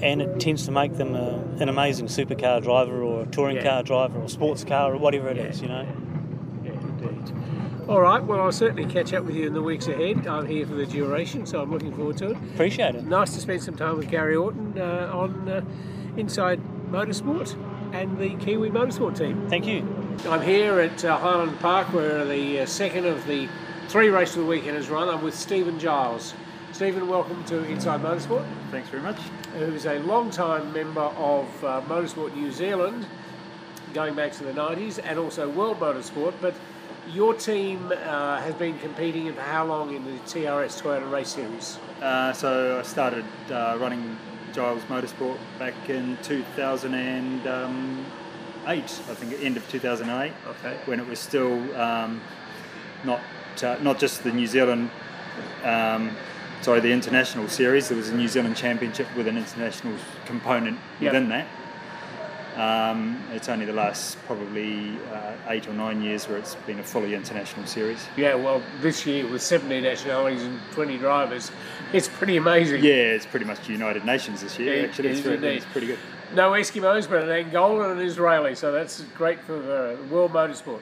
and 0.02 0.22
it 0.22 0.40
tends 0.40 0.64
to 0.66 0.70
make 0.70 0.94
them 0.94 1.14
a, 1.14 1.44
an 1.60 1.68
amazing 1.68 2.06
supercar 2.06 2.62
driver 2.62 3.02
or 3.02 3.22
a 3.22 3.26
touring 3.26 3.56
Yeah. 3.56 3.64
car 3.64 3.82
driver 3.82 4.20
or 4.20 4.28
sports 4.28 4.64
car 4.64 4.94
or 4.94 4.96
whatever 4.98 5.28
it 5.28 5.36
Yeah. 5.36 5.42
is, 5.44 5.60
you 5.60 5.68
know. 5.68 5.86
Yeah, 6.64 6.70
indeed. 6.72 7.32
All 7.86 8.00
right, 8.00 8.22
well, 8.24 8.40
I'll 8.40 8.50
certainly 8.50 8.86
catch 8.90 9.12
up 9.12 9.24
with 9.24 9.36
you 9.36 9.46
in 9.46 9.52
the 9.52 9.60
weeks 9.60 9.88
ahead. 9.88 10.26
I'm 10.26 10.46
here 10.46 10.66
for 10.66 10.72
the 10.74 10.86
duration, 10.86 11.44
so 11.44 11.60
I'm 11.60 11.70
looking 11.70 11.92
forward 11.92 12.16
to 12.18 12.30
it. 12.30 12.36
Appreciate 12.54 12.94
it. 12.94 13.04
Nice 13.04 13.34
to 13.34 13.40
spend 13.40 13.62
some 13.62 13.76
time 13.76 13.98
with 13.98 14.08
Gary 14.08 14.36
Orton 14.36 14.78
uh, 14.78 15.10
on 15.12 15.46
uh, 15.46 15.60
Inside 16.16 16.62
Motorsport 16.90 17.54
and 17.92 18.16
the 18.16 18.36
Kiwi 18.42 18.70
Motorsport 18.70 19.18
team. 19.18 19.46
Thank 19.50 19.66
you. 19.66 19.86
I'm 20.30 20.40
here 20.40 20.80
at 20.80 21.04
uh, 21.04 21.18
Highland 21.18 21.60
Park 21.60 21.92
where 21.92 22.24
the 22.24 22.60
uh, 22.60 22.66
second 22.66 23.04
of 23.04 23.26
the 23.26 23.50
three 23.88 24.08
races 24.08 24.36
of 24.36 24.44
the 24.44 24.48
weekend 24.48 24.78
is 24.78 24.88
run. 24.88 25.10
I'm 25.10 25.22
with 25.22 25.34
Stephen 25.34 25.78
Giles. 25.78 26.32
Stephen, 26.72 27.06
welcome 27.06 27.44
to 27.44 27.64
Inside 27.64 28.00
Motorsport, 28.00 28.46
Thanks 28.70 28.88
very 28.88 29.02
much. 29.02 29.18
who's 29.58 29.84
a 29.84 29.98
long-time 30.00 30.72
member 30.72 31.02
of 31.02 31.64
uh, 31.64 31.82
Motorsport 31.82 32.34
New 32.34 32.50
Zealand, 32.50 33.06
going 33.92 34.14
back 34.14 34.32
to 34.32 34.44
the 34.44 34.52
90s, 34.52 34.98
and 35.04 35.18
also 35.18 35.50
World 35.50 35.78
Motorsport. 35.80 36.32
But 36.40 36.54
your 37.12 37.34
team 37.34 37.92
uh, 37.92 38.40
has 38.40 38.54
been 38.54 38.78
competing 38.78 39.32
for 39.32 39.40
how 39.40 39.64
long 39.64 39.94
in 39.94 40.04
the 40.04 40.18
TRS 40.20 40.80
Toyota 40.82 41.10
Race 41.10 41.28
Series? 41.28 41.78
Uh, 42.00 42.32
so 42.32 42.78
I 42.78 42.82
started 42.82 43.24
uh, 43.50 43.76
running 43.80 44.16
Giles 44.52 44.82
Motorsport 44.84 45.36
back 45.58 45.74
in 45.88 46.16
2008, 46.22 47.46
I 48.66 48.80
think, 49.14 49.42
end 49.42 49.56
of 49.56 49.68
2008, 49.68 50.32
Okay. 50.46 50.76
when 50.86 51.00
it 51.00 51.06
was 51.06 51.18
still 51.18 51.52
um, 51.76 52.20
not 53.04 53.20
uh, 53.62 53.76
not 53.82 53.98
just 53.98 54.22
the 54.24 54.32
New 54.32 54.46
Zealand, 54.46 54.90
um, 55.62 56.10
sorry, 56.62 56.80
the 56.80 56.90
international 56.90 57.48
series. 57.48 57.88
There 57.88 57.96
was 57.96 58.08
a 58.08 58.16
New 58.16 58.26
Zealand 58.28 58.56
Championship 58.56 59.06
with 59.16 59.28
an 59.28 59.36
international 59.36 59.94
component 60.26 60.78
Yep. 61.00 61.12
within 61.12 61.28
that. 61.28 61.46
Um, 62.56 63.20
it's 63.32 63.48
only 63.48 63.66
the 63.66 63.72
last 63.72 64.16
probably 64.26 64.96
uh, 65.12 65.34
eight 65.48 65.66
or 65.66 65.72
nine 65.72 66.02
years 66.02 66.28
where 66.28 66.38
it's 66.38 66.54
been 66.66 66.78
a 66.78 66.84
fully 66.84 67.14
international 67.14 67.66
series. 67.66 68.06
Yeah, 68.16 68.34
well, 68.34 68.62
this 68.80 69.04
year 69.04 69.26
with 69.26 69.42
17 69.42 69.82
nationalities 69.82 70.42
and 70.44 70.60
20 70.70 70.98
drivers, 70.98 71.50
it's 71.92 72.06
pretty 72.06 72.36
amazing. 72.36 72.84
Yeah, 72.84 72.92
it's 72.92 73.26
pretty 73.26 73.46
much 73.46 73.68
United 73.68 74.04
Nations 74.04 74.40
this 74.40 74.58
year. 74.58 74.76
Yeah, 74.76 74.88
actually, 74.88 75.08
it 75.08 75.18
it's, 75.18 75.64
it's 75.64 75.72
pretty 75.72 75.88
good. 75.88 75.98
No 76.32 76.52
Eskimos, 76.52 77.08
but 77.08 77.28
an 77.28 77.50
Angolan 77.50 77.90
and 77.90 78.00
an 78.00 78.06
Israeli, 78.06 78.54
so 78.54 78.70
that's 78.70 79.00
great 79.16 79.40
for 79.40 79.58
the 79.58 79.98
world 80.10 80.32
motorsport. 80.32 80.80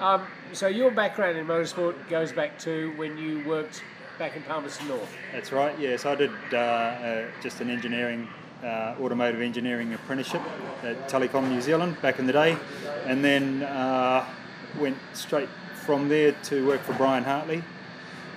Um, 0.00 0.26
so 0.52 0.68
your 0.68 0.90
background 0.90 1.38
in 1.38 1.46
motorsport 1.46 1.94
goes 2.08 2.32
back 2.32 2.58
to 2.60 2.92
when 2.96 3.18
you 3.18 3.46
worked 3.46 3.82
back 4.18 4.36
in 4.36 4.42
Palmerston 4.42 4.88
North. 4.88 5.12
That's 5.32 5.52
right. 5.52 5.78
Yes, 5.78 6.06
I 6.06 6.14
did 6.14 6.30
uh, 6.52 6.56
uh, 6.56 7.24
just 7.42 7.60
an 7.60 7.70
engineering, 7.70 8.28
uh, 8.62 8.94
automotive 9.00 9.40
engineering 9.40 9.94
apprenticeship 9.94 10.42
at 10.82 11.08
Telecom 11.08 11.48
New 11.48 11.60
Zealand 11.60 12.00
back 12.02 12.18
in 12.18 12.26
the 12.26 12.32
day, 12.32 12.56
and 13.06 13.24
then 13.24 13.62
uh, 13.62 14.26
went 14.78 14.96
straight 15.12 15.48
from 15.84 16.08
there 16.08 16.32
to 16.44 16.66
work 16.66 16.80
for 16.82 16.92
Brian 16.94 17.24
Hartley, 17.24 17.62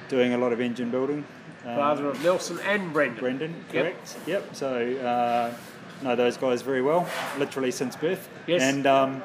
doing 0.09 0.33
a 0.33 0.37
lot 0.37 0.53
of 0.53 0.61
engine 0.61 0.91
building. 0.91 1.25
Uh, 1.65 1.75
Father 1.75 2.07
of 2.07 2.23
Nelson 2.23 2.59
and 2.65 2.91
Brendon. 2.93 3.19
Brendon, 3.19 3.55
Yep. 3.73 3.83
correct? 3.83 4.17
Yep. 4.25 4.55
So 4.55 4.95
uh, 4.97 5.53
know 6.03 6.15
those 6.15 6.37
guys 6.37 6.61
very 6.61 6.81
well, 6.81 7.07
literally 7.37 7.71
since 7.71 7.95
birth. 7.95 8.29
Yes. 8.47 8.61
And 8.61 8.87
um, 8.87 9.21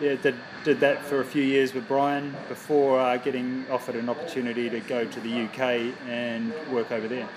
yeah, 0.00 0.16
did 0.16 0.34
did 0.64 0.80
that 0.80 1.02
for 1.04 1.20
a 1.20 1.24
few 1.24 1.42
years 1.42 1.72
with 1.72 1.86
Brian 1.88 2.34
before 2.48 2.98
uh, 3.00 3.16
getting 3.18 3.64
offered 3.70 3.94
an 3.96 4.08
opportunity 4.08 4.68
to 4.68 4.80
go 4.80 5.04
to 5.04 5.20
the 5.20 5.44
UK 5.44 5.94
and 6.08 6.52
work 6.72 6.90
over 6.90 7.06
there. 7.08 7.28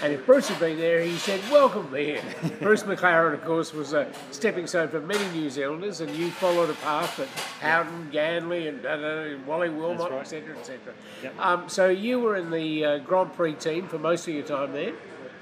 And 0.00 0.12
if 0.12 0.24
Bruce 0.26 0.48
had 0.48 0.60
been 0.60 0.78
there, 0.78 1.02
he 1.02 1.16
said, 1.16 1.40
Welcome 1.50 1.88
here. 1.94 2.22
Bruce 2.60 2.84
McLaren, 2.84 3.34
of 3.34 3.44
course, 3.44 3.72
was 3.72 3.92
a 3.92 4.10
stepping 4.30 4.66
stone 4.68 4.88
for 4.88 5.00
many 5.00 5.28
New 5.36 5.50
Zealanders, 5.50 6.00
and 6.00 6.14
you 6.14 6.30
followed 6.30 6.70
a 6.70 6.74
path 6.74 7.16
that 7.16 7.28
Howden, 7.60 8.10
Ganley, 8.12 8.68
and 8.68 8.86
uh, 8.86 9.38
Wally 9.44 9.70
Wilmot, 9.70 10.10
right. 10.10 10.20
etc., 10.20 10.56
etc. 10.56 10.94
Yep. 11.22 11.34
Um, 11.40 11.68
so 11.68 11.88
you 11.88 12.20
were 12.20 12.36
in 12.36 12.50
the 12.50 12.84
uh, 12.84 12.98
Grand 12.98 13.32
Prix 13.32 13.54
team 13.54 13.88
for 13.88 13.98
most 13.98 14.28
of 14.28 14.34
your 14.34 14.44
time 14.44 14.72
there. 14.72 14.92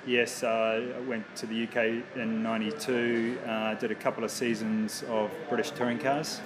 Yes, 0.07 0.43
uh, 0.43 0.95
I 0.97 1.01
went 1.01 1.35
to 1.37 1.47
the 1.47 1.65
UK 1.65 2.17
in 2.17 2.43
'92. 2.43 3.39
Uh, 3.45 3.75
did 3.75 3.91
a 3.91 3.95
couple 3.95 4.25
of 4.25 4.31
seasons 4.31 5.05
of 5.11 5.31
British 5.49 5.71
touring 5.73 5.99
cars 5.99 6.41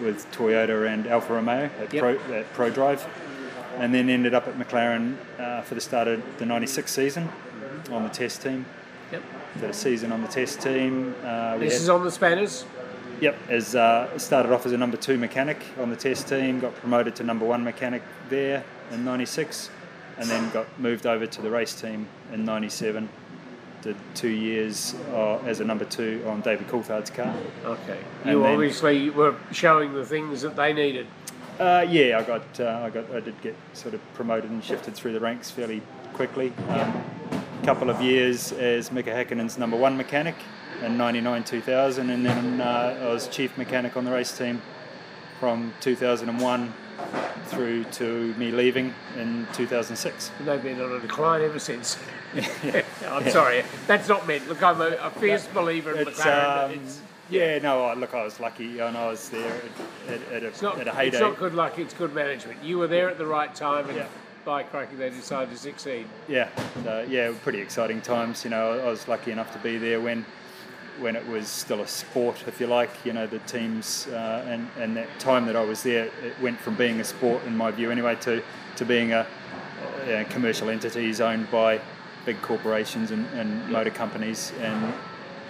with 0.00 0.30
Toyota 0.32 0.88
and 0.88 1.06
Alfa 1.06 1.34
Romeo 1.34 1.70
at, 1.80 1.92
Yep. 1.92 2.00
Pro, 2.00 2.34
at 2.34 2.52
Prodrive, 2.54 3.04
and 3.76 3.94
then 3.94 4.08
ended 4.08 4.34
up 4.34 4.46
at 4.48 4.58
McLaren 4.58 5.16
uh, 5.38 5.62
for 5.62 5.74
the 5.74 5.80
start 5.80 6.08
of 6.08 6.22
the 6.38 6.46
'96 6.46 6.90
season 6.90 7.28
on 7.90 8.02
the 8.02 8.08
test 8.08 8.42
team. 8.42 8.64
Yep. 9.12 9.22
Did 9.60 9.70
a 9.70 9.72
season 9.72 10.12
on 10.12 10.22
the 10.22 10.28
test 10.28 10.60
team. 10.60 11.14
Uh, 11.24 11.56
we 11.58 11.66
This 11.66 11.74
had- 11.74 11.82
is 11.82 11.88
on 11.88 12.04
the 12.04 12.10
Spanners. 12.10 12.64
Yep, 13.20 13.36
as 13.48 13.74
uh, 13.74 14.18
started 14.18 14.52
off 14.52 14.66
as 14.66 14.72
a 14.72 14.76
number 14.76 14.98
two 14.98 15.16
mechanic 15.16 15.56
on 15.80 15.88
the 15.88 15.96
test 15.96 16.28
team, 16.28 16.60
got 16.60 16.74
promoted 16.76 17.16
to 17.16 17.24
number 17.24 17.46
one 17.46 17.64
mechanic 17.64 18.02
there 18.28 18.62
in 18.92 19.04
'96, 19.06 19.70
and 20.18 20.28
then 20.28 20.50
got 20.50 20.66
moved 20.78 21.06
over 21.06 21.26
to 21.26 21.40
the 21.42 21.50
race 21.50 21.74
team 21.80 22.08
in 22.32 22.44
'97. 22.44 23.08
Did 23.82 23.96
two 24.14 24.28
years 24.30 24.94
uh, 25.14 25.38
as 25.46 25.60
a 25.60 25.64
number 25.64 25.84
two 25.84 26.22
on 26.26 26.40
David 26.40 26.66
Coulthard's 26.68 27.08
car. 27.10 27.32
Okay. 27.64 27.98
And 28.24 28.32
You 28.32 28.42
then- 28.42 28.52
obviously 28.52 29.08
were 29.10 29.34
showing 29.52 29.94
the 29.94 30.04
things 30.04 30.42
that 30.42 30.56
they 30.56 30.72
needed. 30.72 31.06
Uh, 31.58 31.86
yeah, 31.88 32.18
I 32.18 32.22
got, 32.22 32.60
uh, 32.60 32.82
I 32.84 32.90
got, 32.90 33.10
I 33.12 33.20
did 33.20 33.40
get 33.40 33.54
sort 33.72 33.94
of 33.94 34.00
promoted 34.14 34.50
and 34.50 34.62
shifted 34.62 34.94
through 34.94 35.12
the 35.12 35.20
ranks 35.20 35.50
fairly 35.50 35.80
quickly. 36.14 36.52
Um, 36.68 37.04
couple 37.64 37.90
of 37.90 38.00
years 38.00 38.52
as 38.52 38.92
Mika 38.92 39.10
Häkkinen's 39.10 39.58
number 39.58 39.76
one 39.76 39.96
mechanic 39.96 40.36
in 40.84 40.96
'99, 40.96 41.42
2000, 41.42 42.10
and 42.10 42.24
then 42.24 42.60
uh, 42.60 42.96
I 43.00 43.06
was 43.08 43.26
chief 43.26 43.56
mechanic 43.58 43.96
on 43.96 44.04
the 44.04 44.12
race 44.12 44.36
team 44.36 44.62
from 45.40 45.72
2001 45.80 46.72
through 47.46 47.84
to 47.84 48.34
me 48.34 48.50
leaving 48.52 48.94
in 49.18 49.46
2006. 49.52 50.30
And 50.38 50.46
they've 50.48 50.62
been 50.62 50.80
on 50.80 50.92
a 50.92 51.00
decline 51.00 51.42
ever 51.42 51.58
since. 51.58 51.98
I'm 53.08 53.28
sorry, 53.30 53.64
that's 53.86 54.08
not 54.08 54.26
meant. 54.28 54.48
Look, 54.48 54.62
I'm 54.62 54.80
a, 54.80 54.96
a 55.00 55.10
fierce 55.10 55.46
believer 55.46 55.92
in 55.92 56.06
It's, 56.06 56.20
McLaren. 56.20 56.76
um, 56.76 56.88
yeah, 57.30 57.58
no, 57.58 57.84
I- 57.84 57.94
look, 57.94 58.14
I 58.14 58.24
was 58.24 58.38
lucky 58.40 58.78
and 58.78 58.96
I 58.96 59.06
was 59.08 59.28
there 59.28 59.52
at, 60.08 60.12
at, 60.14 60.32
at, 60.32 60.42
it's, 60.42 60.60
a, 60.60 60.64
not, 60.64 60.80
at 60.80 60.88
a 60.88 61.02
it's 61.04 61.18
not 61.20 61.36
good 61.38 61.54
luck, 61.54 61.78
it's 61.78 61.94
good 61.94 62.14
management. 62.14 62.62
You 62.62 62.78
were 62.78 62.86
there 62.86 63.08
at 63.10 63.18
the 63.18 63.26
right 63.26 63.54
time, 63.54 63.88
and 63.88 63.96
Yeah. 63.98 64.06
by 64.44 64.62
cracking, 64.62 64.98
they 64.98 65.10
decided 65.10 65.50
to 65.50 65.56
succeed. 65.58 66.06
Yeah, 66.28 66.48
so, 66.84 67.04
yeah, 67.08 67.32
pretty 67.42 67.60
exciting 67.60 68.00
times. 68.00 68.44
You 68.44 68.50
know, 68.50 68.78
I 68.78 68.84
was 68.88 69.08
lucky 69.08 69.32
enough 69.32 69.52
to 69.52 69.58
be 69.58 69.76
there 69.78 70.00
when 70.00 70.24
when 71.00 71.14
it 71.14 71.26
was 71.26 71.46
still 71.48 71.82
a 71.82 71.86
sport, 71.86 72.42
if 72.46 72.58
you 72.58 72.66
like. 72.66 72.88
You 73.04 73.12
know, 73.12 73.26
the 73.26 73.40
teams 73.40 74.06
uh, 74.06 74.44
and 74.48 74.68
and 74.78 74.96
that 74.96 75.08
time 75.18 75.44
that 75.46 75.56
I 75.56 75.62
was 75.64 75.82
there, 75.82 76.06
it 76.24 76.40
went 76.40 76.58
from 76.60 76.74
being 76.76 77.00
a 77.00 77.04
sport, 77.04 77.44
in 77.44 77.56
my 77.56 77.70
view, 77.70 77.90
anyway, 77.90 78.14
to 78.20 78.42
to 78.76 78.84
being 78.84 79.12
a, 79.12 79.26
a 80.06 80.24
commercial 80.30 80.70
entities 80.70 81.20
owned 81.20 81.50
by 81.50 81.80
big 82.24 82.40
corporations 82.40 83.10
and, 83.10 83.26
and 83.34 83.68
motor 83.68 83.90
companies, 83.90 84.52
and 84.60 84.92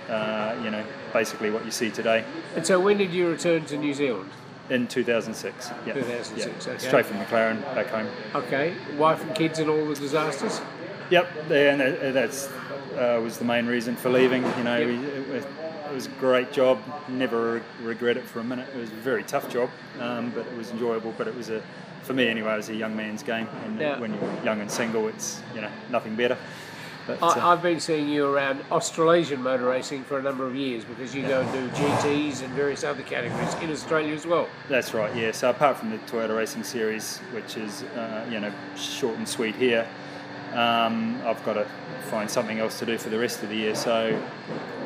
uh, 0.08 0.56
you 0.62 0.70
know, 0.70 0.84
basically 1.12 1.50
what 1.50 1.64
you 1.64 1.70
see 1.70 1.90
today. 1.90 2.24
And 2.54 2.66
so, 2.66 2.80
when 2.80 2.98
did 2.98 3.12
you 3.12 3.28
return 3.28 3.64
to 3.66 3.76
New 3.76 3.94
Zealand? 3.94 4.30
In 4.68 4.88
2006, 4.88 5.70
yeah, 5.86 5.92
2006, 5.94 6.66
yeah. 6.66 6.72
okay. 6.72 6.78
straight 6.84 7.06
from 7.06 7.18
McLaren 7.18 7.60
back 7.76 7.86
home. 7.86 8.08
Okay, 8.34 8.74
wife 8.98 9.22
and 9.22 9.32
kids 9.32 9.60
and 9.60 9.70
all 9.70 9.86
the 9.86 9.94
disasters. 9.94 10.60
Yep, 11.10 11.28
yeah, 11.48 11.56
and 11.72 11.80
that- 11.80 12.14
that's 12.14 12.48
uh, 12.98 13.20
was 13.22 13.38
the 13.38 13.44
main 13.44 13.66
reason 13.66 13.94
for 13.94 14.10
leaving. 14.10 14.42
You 14.58 14.64
know, 14.64 14.78
Yep. 14.78 14.88
we, 14.88 14.94
it, 15.06 15.28
was, 15.28 15.44
it 15.44 15.94
was 15.94 16.06
a 16.06 16.10
great 16.18 16.50
job. 16.50 16.78
Never 17.08 17.54
re- 17.54 17.62
regret 17.82 18.16
it 18.16 18.24
for 18.24 18.40
a 18.40 18.44
minute. 18.44 18.66
It 18.74 18.78
was 18.80 18.90
a 18.90 18.94
very 18.94 19.22
tough 19.22 19.48
job, 19.48 19.70
um, 20.00 20.30
but 20.34 20.44
it 20.46 20.56
was 20.56 20.70
enjoyable. 20.72 21.14
But 21.16 21.28
it 21.28 21.36
was 21.36 21.48
a, 21.50 21.62
for 22.02 22.14
me 22.14 22.26
anyway, 22.26 22.54
it 22.54 22.56
was 22.56 22.68
a 22.70 22.74
young 22.74 22.96
man's 22.96 23.22
game. 23.22 23.46
And 23.66 23.78
Yeah. 23.78 24.00
when 24.00 24.14
you're 24.14 24.44
young 24.44 24.60
and 24.60 24.68
single, 24.70 25.06
it's 25.06 25.40
you 25.54 25.60
know 25.60 25.70
nothing 25.90 26.16
better. 26.16 26.36
But 27.06 27.22
I, 27.22 27.28
uh, 27.28 27.48
I've 27.48 27.62
been 27.62 27.80
seeing 27.80 28.08
you 28.08 28.26
around 28.26 28.64
Australasian 28.70 29.42
motor 29.42 29.66
racing 29.66 30.04
for 30.04 30.18
a 30.18 30.22
number 30.22 30.46
of 30.46 30.54
years 30.54 30.84
because 30.84 31.14
you 31.14 31.22
go 31.22 31.40
and 31.40 31.52
do 31.52 31.68
GTs 31.76 32.42
and 32.42 32.52
various 32.54 32.84
other 32.84 33.02
categories 33.02 33.54
in 33.62 33.70
Australia 33.70 34.14
as 34.14 34.26
well. 34.26 34.48
That's 34.68 34.92
right, 34.94 35.14
yeah. 35.14 35.30
So 35.32 35.50
apart 35.50 35.76
from 35.76 35.90
the 35.90 35.98
Toyota 35.98 36.36
Racing 36.36 36.64
Series, 36.64 37.18
which 37.32 37.56
is 37.56 37.82
uh, 37.82 38.26
you 38.30 38.40
know 38.40 38.52
short 38.76 39.16
and 39.16 39.28
sweet 39.28 39.54
here, 39.54 39.86
um, 40.52 41.20
I've 41.24 41.44
got 41.44 41.54
to 41.54 41.66
find 42.10 42.30
something 42.30 42.58
else 42.58 42.78
to 42.80 42.86
do 42.86 42.98
for 42.98 43.10
the 43.10 43.18
rest 43.18 43.42
of 43.42 43.48
the 43.48 43.56
year. 43.56 43.74
So 43.74 44.20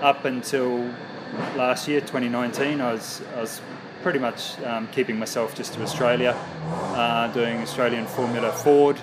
up 0.03 0.25
until 0.25 0.93
last 1.57 1.89
year, 1.89 2.01
2019, 2.01 2.81
I 2.81 2.93
was 2.93 3.23
I 3.37 3.41
was 3.41 3.61
pretty 4.03 4.19
much 4.19 4.59
um, 4.63 4.89
keeping 4.89 5.19
myself 5.19 5.55
just 5.55 5.75
to 5.75 5.83
Australia, 5.83 6.31
uh, 6.95 7.31
doing 7.33 7.59
Australian 7.59 8.07
Formula 8.07 8.51
Ford, 8.51 8.99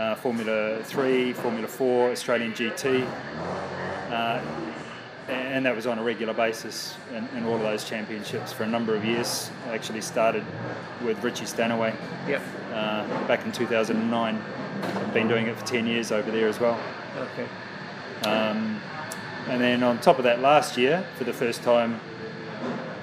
uh, 0.00 0.14
Formula 0.14 0.82
Three, 0.84 1.32
Formula 1.34 1.68
Four, 1.68 2.10
Australian 2.10 2.52
GT. 2.52 3.06
Uh, 4.10 4.40
and 5.28 5.64
that 5.64 5.76
was 5.76 5.86
on 5.86 5.98
a 5.98 6.02
regular 6.02 6.32
basis 6.32 6.96
in, 7.14 7.28
in 7.36 7.44
all 7.44 7.54
of 7.54 7.60
those 7.60 7.84
championships 7.84 8.52
for 8.52 8.64
a 8.64 8.66
number 8.66 8.96
of 8.96 9.04
years. 9.04 9.50
I 9.68 9.74
actually 9.74 10.00
started 10.00 10.44
with 11.04 11.22
Richie 11.22 11.44
Stanaway 11.44 11.94
Yep. 12.26 12.42
uh, 12.72 13.26
back 13.28 13.44
in 13.44 13.52
2009. 13.52 14.42
I've 14.82 15.14
been 15.14 15.28
doing 15.28 15.46
it 15.46 15.56
for 15.56 15.66
10 15.66 15.86
years 15.86 16.10
over 16.10 16.30
there 16.30 16.48
as 16.48 16.58
well. 16.58 16.80
Okay. 17.16 17.46
Um, 18.28 18.80
and 19.48 19.60
then 19.60 19.82
on 19.82 20.00
top 20.00 20.18
of 20.18 20.24
that, 20.24 20.40
last 20.40 20.76
year, 20.76 21.06
for 21.16 21.24
the 21.24 21.32
first 21.32 21.62
time 21.62 22.00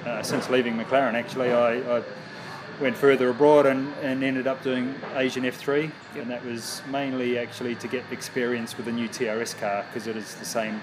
uh, 0.04 0.22
since 0.22 0.50
leaving 0.50 0.76
McLaren, 0.76 1.14
actually, 1.14 1.52
I, 1.52 1.98
I 1.98 2.02
went 2.80 2.96
further 2.96 3.28
abroad 3.28 3.66
and, 3.66 3.92
and 4.02 4.22
ended 4.22 4.46
up 4.46 4.62
doing 4.62 4.94
Asian 5.16 5.44
F3, 5.44 5.90
and 6.16 6.30
that 6.30 6.44
was 6.44 6.82
mainly 6.90 7.38
actually 7.38 7.74
to 7.76 7.88
get 7.88 8.04
experience 8.10 8.76
with 8.76 8.86
the 8.86 8.92
new 8.92 9.08
TRS 9.08 9.58
car 9.58 9.84
because 9.88 10.06
it 10.06 10.16
is 10.16 10.34
the 10.36 10.44
same 10.44 10.80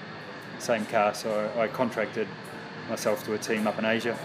same 0.59 0.85
car. 0.85 1.13
So 1.13 1.51
I, 1.57 1.63
I 1.63 1.67
contracted 1.67 2.27
myself 2.89 3.23
to 3.25 3.33
a 3.33 3.37
team 3.37 3.67
up 3.67 3.77
in 3.79 3.85
Asia 3.85 4.17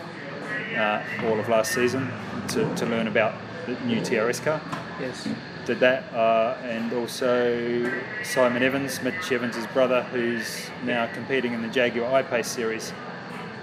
uh, 0.76 1.02
all 1.24 1.38
of 1.38 1.48
last 1.48 1.72
season 1.72 2.10
to, 2.48 2.72
to 2.76 2.86
learn 2.86 3.06
about 3.08 3.34
the 3.66 3.72
new 3.80 4.00
TRS 4.00 4.42
car 4.42 4.60
Yes. 5.00 5.28
did 5.66 5.80
that, 5.80 6.12
uh, 6.12 6.56
and 6.62 6.92
also 6.92 7.90
Simon 8.22 8.62
Evans, 8.62 9.02
Mitch 9.02 9.32
Evans' 9.32 9.66
brother, 9.68 10.02
who's 10.04 10.68
now 10.84 11.06
competing 11.12 11.52
in 11.52 11.62
the 11.62 11.68
Jaguar 11.68 12.12
I-Pace 12.12 12.48
series. 12.48 12.92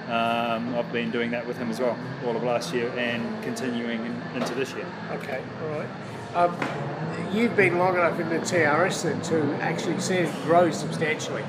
Um, 0.08 0.74
I've 0.76 0.90
been 0.94 1.12
doing 1.12 1.32
that 1.32 1.46
with 1.46 1.58
him 1.58 1.70
as 1.70 1.82
well, 1.82 1.98
all 2.26 2.34
of 2.38 2.42
last 2.42 2.74
year 2.74 2.90
and 2.98 3.44
continuing 3.44 4.06
in, 4.06 4.14
into 4.36 4.56
this 4.56 4.72
year. 4.72 4.86
Okay. 5.12 5.44
All 5.62 5.70
right. 5.70 5.90
Um, 6.34 7.36
you've 7.36 7.58
been 7.58 7.78
long 7.78 7.96
enough 7.96 8.18
in 8.18 8.30
the 8.30 8.38
TRS 8.38 9.04
then 9.04 9.22
to 9.24 9.62
actually 9.62 10.00
see 10.00 10.16
it 10.16 10.34
grow 10.44 10.72
substantially. 10.72 11.44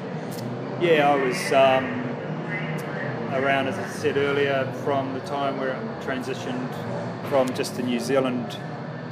Yeah, 0.80 1.08
I 1.08 1.14
was 1.14 1.52
um, 1.52 1.84
around, 3.32 3.68
as 3.68 3.78
I 3.78 3.88
said 3.90 4.16
earlier, 4.16 4.72
from 4.82 5.14
the 5.14 5.20
time 5.20 5.60
where 5.60 5.68
it 5.68 6.00
transitioned 6.00 6.68
from 7.28 7.48
just 7.54 7.76
the 7.76 7.84
New 7.84 8.00
Zealand 8.00 8.58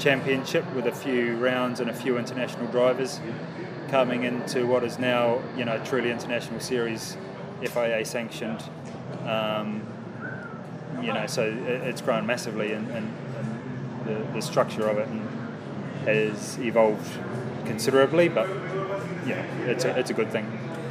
Championship 0.01 0.65
with 0.75 0.87
a 0.87 0.93
few 0.93 1.37
rounds 1.37 1.79
and 1.79 1.89
a 1.89 1.95
few 1.95 2.19
international 2.19 2.67
drivers, 2.73 3.21
coming 3.91 4.25
into 4.25 4.67
what 4.67 4.83
is 4.83 4.99
now, 4.99 5.41
you 5.57 5.65
know, 5.65 5.79
truly 5.85 6.11
international 6.11 6.59
series, 6.59 7.17
FIA 7.63 8.05
sanctioned 8.05 8.65
Um, 9.27 9.83
you 11.03 11.13
know, 11.13 11.27
so 11.27 11.43
it, 11.43 11.83
it's 11.83 12.01
grown 12.01 12.27
massively, 12.27 12.73
and, 12.73 12.89
and, 12.91 13.13
and 13.37 14.07
the, 14.07 14.33
the 14.33 14.43
structure 14.43 14.89
of 14.89 14.99
it 14.99 15.09
has 16.05 16.59
evolved 16.59 17.19
considerably. 17.67 18.29
But 18.29 18.49
yeah, 19.27 19.45
it's 19.67 19.85
a, 19.85 19.99
it's 19.99 20.11
a 20.11 20.15
good 20.15 20.31
thing. 20.31 20.47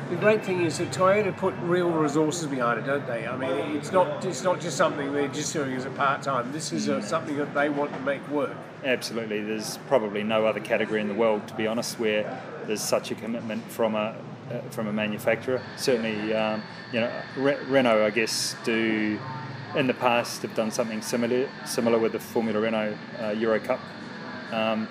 The 0.10 0.18
great 0.18 0.46
thing 0.46 0.62
is 0.62 0.77
that 0.77 0.92
Toyota 0.92 1.36
put 1.36 1.56
real 1.63 1.89
resources 1.89 2.46
behind 2.46 2.80
it, 2.80 2.86
don't 2.86 3.08
they? 3.08 3.25
I 3.25 3.36
mean, 3.36 3.75
it's 3.75 3.92
not 3.92 4.24
it's 4.24 4.44
not 4.44 4.62
just 4.62 4.77
something 4.77 5.12
they're 5.13 5.27
just 5.30 5.51
doing 5.51 5.74
as 5.74 5.86
a 5.86 5.89
part 5.89 6.22
time. 6.22 6.51
This 6.51 6.72
is 6.72 6.88
a, 6.88 7.01
something 7.01 7.38
that 7.38 7.56
they 7.56 7.70
want 7.70 7.92
to 7.92 8.00
make 8.01 8.27
work. 8.30 8.56
Absolutely, 8.84 9.42
there's 9.42 9.80
probably 9.88 10.22
no 10.22 10.46
other 10.46 10.60
category 10.60 11.01
in 11.01 11.08
the 11.08 11.15
world, 11.15 11.48
to 11.48 11.56
be 11.56 11.65
honest, 11.65 12.00
where 12.00 12.39
there's 12.68 12.84
such 12.84 13.10
a 13.10 13.15
commitment 13.15 13.63
from 13.72 13.96
a 13.96 14.15
uh, 14.52 14.60
from 14.70 14.88
a 14.88 14.94
manufacturer. 14.94 15.62
Certainly, 15.78 16.34
um, 16.34 16.64
you 16.92 17.00
know, 17.00 17.12
Re- 17.38 17.58
Renault, 17.68 18.06
I 18.06 18.10
guess, 18.10 18.56
do 18.64 19.20
in 19.75 19.88
the 19.88 19.94
past 19.94 20.42
have 20.42 20.56
done 20.56 20.72
something 20.72 21.02
similar 21.02 21.50
similar 21.66 22.00
with 22.00 22.14
the 22.14 22.20
Formula 22.20 22.60
Renault 22.60 22.96
uh, 23.22 23.30
Euro 23.32 23.60
Cup. 23.60 23.80
Um, 24.52 24.88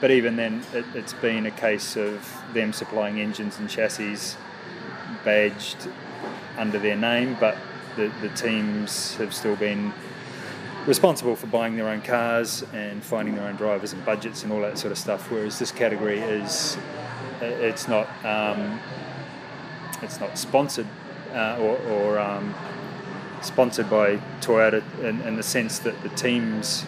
but 0.00 0.10
even 0.10 0.36
then, 0.36 0.62
it, 0.74 0.84
it's 0.94 1.14
been 1.14 1.46
a 1.46 1.50
case 1.50 1.96
of 1.96 2.42
them 2.52 2.72
supplying 2.72 3.18
engines 3.20 3.58
and 3.58 3.68
chassis 3.68 4.36
badged 5.24 5.88
under 6.58 6.78
their 6.78 6.96
name, 6.96 7.36
but 7.40 7.56
the, 7.96 8.12
the 8.20 8.28
teams 8.30 9.14
have 9.16 9.32
still 9.32 9.56
been 9.56 9.92
responsible 10.86 11.34
for 11.34 11.46
buying 11.46 11.76
their 11.76 11.88
own 11.88 12.00
cars 12.00 12.62
and 12.72 13.02
finding 13.02 13.34
their 13.34 13.46
own 13.48 13.56
drivers 13.56 13.92
and 13.92 14.04
budgets 14.04 14.44
and 14.44 14.52
all 14.52 14.60
that 14.60 14.78
sort 14.78 14.92
of 14.92 14.98
stuff. 14.98 15.30
Whereas 15.30 15.58
this 15.58 15.72
category 15.72 16.20
is, 16.20 16.76
it's 17.42 17.88
not, 17.88 18.08
um, 18.24 18.80
it's 20.02 20.20
not 20.20 20.38
sponsored 20.38 20.86
uh, 21.32 21.58
or, 21.60 21.76
or 21.88 22.18
um, 22.18 22.54
sponsored 23.42 23.88
by 23.90 24.16
Toyota 24.40 24.82
in, 25.00 25.20
in, 25.22 25.36
the 25.36 25.42
sense 25.42 25.78
that 25.80 26.00
the 26.02 26.08
teams 26.10 26.84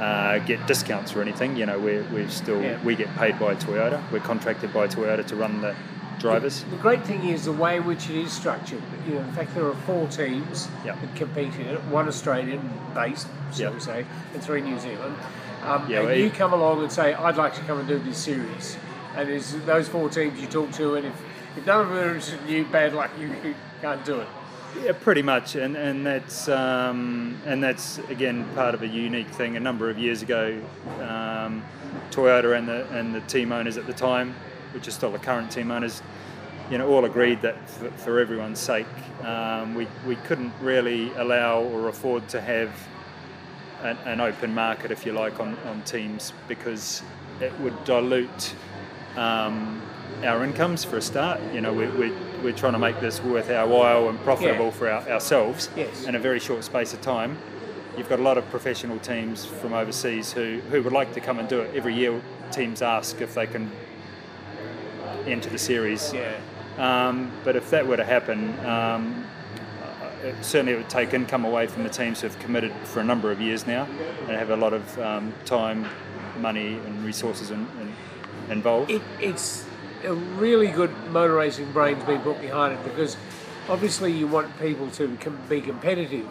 uh, 0.00 0.38
get 0.40 0.66
discounts 0.66 1.14
or 1.14 1.22
anything. 1.22 1.56
You 1.56 1.66
know, 1.66 1.78
we're, 1.78 2.04
we're 2.10 2.28
still 2.28 2.62
yeah. 2.62 2.82
we 2.82 2.96
get 2.96 3.14
paid 3.16 3.38
by 3.38 3.54
Toyota. 3.54 4.02
We're 4.10 4.20
contracted 4.20 4.72
by 4.72 4.88
Toyota 4.88 5.26
to 5.26 5.36
run 5.36 5.60
the 5.60 5.74
drivers. 6.18 6.64
The, 6.64 6.70
the, 6.70 6.76
great 6.78 7.04
thing 7.04 7.28
is 7.28 7.44
the 7.44 7.52
way 7.52 7.76
in 7.76 7.84
which 7.84 8.08
it 8.10 8.16
is 8.16 8.32
structured. 8.32 8.82
You 9.06 9.14
know, 9.14 9.20
in 9.20 9.32
fact, 9.32 9.54
there 9.54 9.66
are 9.66 9.74
four 9.86 10.08
teams 10.08 10.68
yep. 10.84 11.00
that 11.00 11.14
compete 11.16 11.54
in 11.54 11.66
it. 11.66 11.80
One 11.84 12.08
Australian 12.08 12.68
based, 12.94 13.28
so 13.52 13.64
yep. 13.64 13.74
we 13.74 13.80
say, 13.80 14.06
and 14.32 14.42
three 14.42 14.60
New 14.60 14.78
Zealand. 14.78 15.16
Um, 15.62 15.90
yeah, 15.90 15.98
and 15.98 16.08
well, 16.08 16.16
you 16.18 16.30
come 16.30 16.52
along 16.52 16.82
and 16.82 16.92
say, 16.92 17.14
"I'd 17.14 17.36
like 17.36 17.54
to 17.54 17.60
come 17.62 17.78
and 17.78 17.88
do 17.88 17.98
this 17.98 18.18
series," 18.18 18.76
and 19.16 19.28
there's 19.28 19.52
those 19.64 19.88
four 19.88 20.08
teams 20.08 20.40
you 20.40 20.46
talk 20.46 20.72
to, 20.72 20.96
and 20.96 21.06
if, 21.06 21.22
if 21.56 21.66
none 21.66 21.80
of 21.80 21.88
them 21.88 21.98
are 21.98 22.08
interested 22.08 22.40
in 22.42 22.48
you, 22.48 22.64
bad 22.64 22.94
luck, 22.94 23.10
you, 23.18 23.28
you 23.42 23.54
can't 23.80 24.04
do 24.04 24.20
it. 24.20 24.28
Yeah, 24.82 24.92
pretty 24.92 25.22
much, 25.22 25.54
and 25.54 25.76
and 25.76 26.04
that's 26.04 26.48
um, 26.48 27.38
and 27.46 27.62
that's 27.62 27.98
again 28.10 28.44
part 28.54 28.74
of 28.74 28.82
a 28.82 28.88
unique 28.88 29.28
thing. 29.28 29.56
A 29.56 29.60
number 29.60 29.88
of 29.88 29.98
years 29.98 30.22
ago, 30.22 30.60
um, 31.00 31.64
Toyota 32.10 32.58
and 32.58 32.66
the 32.66 32.86
and 32.90 33.14
the 33.14 33.20
team 33.22 33.52
owners 33.52 33.76
at 33.76 33.86
the 33.86 33.92
time, 33.92 34.34
which 34.72 34.88
are 34.88 34.90
still 34.90 35.12
the 35.12 35.18
current 35.18 35.52
team 35.52 35.70
owners, 35.70 36.02
you 36.70 36.78
know, 36.78 36.88
all 36.88 37.04
agreed 37.04 37.42
that 37.42 37.68
for, 37.68 37.90
for 37.92 38.18
everyone's 38.18 38.58
sake, 38.58 38.86
um, 39.22 39.74
we, 39.74 39.86
we 40.06 40.16
couldn't 40.16 40.52
really 40.60 41.12
allow 41.14 41.62
or 41.62 41.88
afford 41.88 42.28
to 42.28 42.40
have 42.40 42.70
an, 43.82 43.96
an, 44.04 44.20
open 44.20 44.54
market, 44.54 44.90
if 44.90 45.04
you 45.04 45.12
like, 45.12 45.40
on, 45.40 45.56
on 45.66 45.82
teams 45.82 46.32
because 46.48 47.02
it 47.40 47.52
would 47.60 47.84
dilute 47.84 48.54
um, 49.16 49.82
our 50.24 50.44
incomes 50.44 50.84
for 50.84 50.96
a 50.96 51.02
start. 51.02 51.40
You 51.52 51.60
know, 51.60 51.72
we, 51.72 51.86
we, 51.88 52.12
we're 52.42 52.52
trying 52.52 52.72
to 52.72 52.78
make 52.78 53.00
this 53.00 53.22
worth 53.22 53.50
our 53.50 53.66
while 53.66 54.08
and 54.08 54.18
profitable 54.20 54.66
yeah. 54.66 54.70
for 54.70 54.90
our, 54.90 55.08
ourselves 55.08 55.70
yes. 55.76 56.04
in 56.04 56.14
a 56.14 56.18
very 56.18 56.40
short 56.40 56.64
space 56.64 56.92
of 56.92 57.00
time. 57.00 57.38
You've 57.96 58.08
got 58.08 58.18
a 58.18 58.22
lot 58.22 58.38
of 58.38 58.48
professional 58.50 58.98
teams 58.98 59.44
from 59.44 59.72
overseas 59.72 60.32
who, 60.32 60.60
who 60.70 60.82
would 60.82 60.92
like 60.92 61.14
to 61.14 61.20
come 61.20 61.38
and 61.38 61.48
do 61.48 61.60
it. 61.60 61.74
Every 61.74 61.94
year, 61.94 62.20
teams 62.50 62.82
ask 62.82 63.20
if 63.20 63.34
they 63.34 63.46
can 63.46 63.70
enter 65.26 65.48
the 65.48 65.58
series. 65.58 66.12
Yeah. 66.12 66.36
Um, 66.76 67.30
but 67.44 67.54
if 67.54 67.70
that 67.70 67.86
were 67.86 67.96
to 67.96 68.04
happen, 68.04 68.58
um, 68.66 69.24
it, 70.24 70.34
certainly 70.44 70.72
it 70.72 70.76
would 70.76 70.90
take 70.90 71.14
income 71.14 71.44
away 71.44 71.66
from 71.66 71.82
the 71.82 71.88
teams 71.88 72.20
who 72.20 72.28
have 72.28 72.38
committed 72.38 72.72
for 72.84 73.00
a 73.00 73.04
number 73.04 73.30
of 73.30 73.40
years 73.40 73.66
now 73.66 73.86
and 74.22 74.30
have 74.30 74.50
a 74.50 74.56
lot 74.56 74.72
of 74.72 74.98
um, 74.98 75.32
time, 75.44 75.86
money, 76.40 76.74
and 76.74 77.04
resources 77.04 77.50
in, 77.50 77.60
in, 77.80 77.92
involved. 78.50 78.90
It, 78.90 79.02
it's 79.20 79.66
a 80.04 80.14
really 80.14 80.68
good 80.68 80.92
motor 81.10 81.34
racing 81.34 81.72
brain's 81.72 82.04
been 82.04 82.20
put 82.20 82.40
behind 82.40 82.74
it 82.74 82.84
because 82.84 83.16
obviously 83.68 84.12
you 84.12 84.26
want 84.26 84.58
people 84.60 84.90
to 84.90 85.16
com- 85.20 85.38
be 85.48 85.60
competitive 85.60 86.28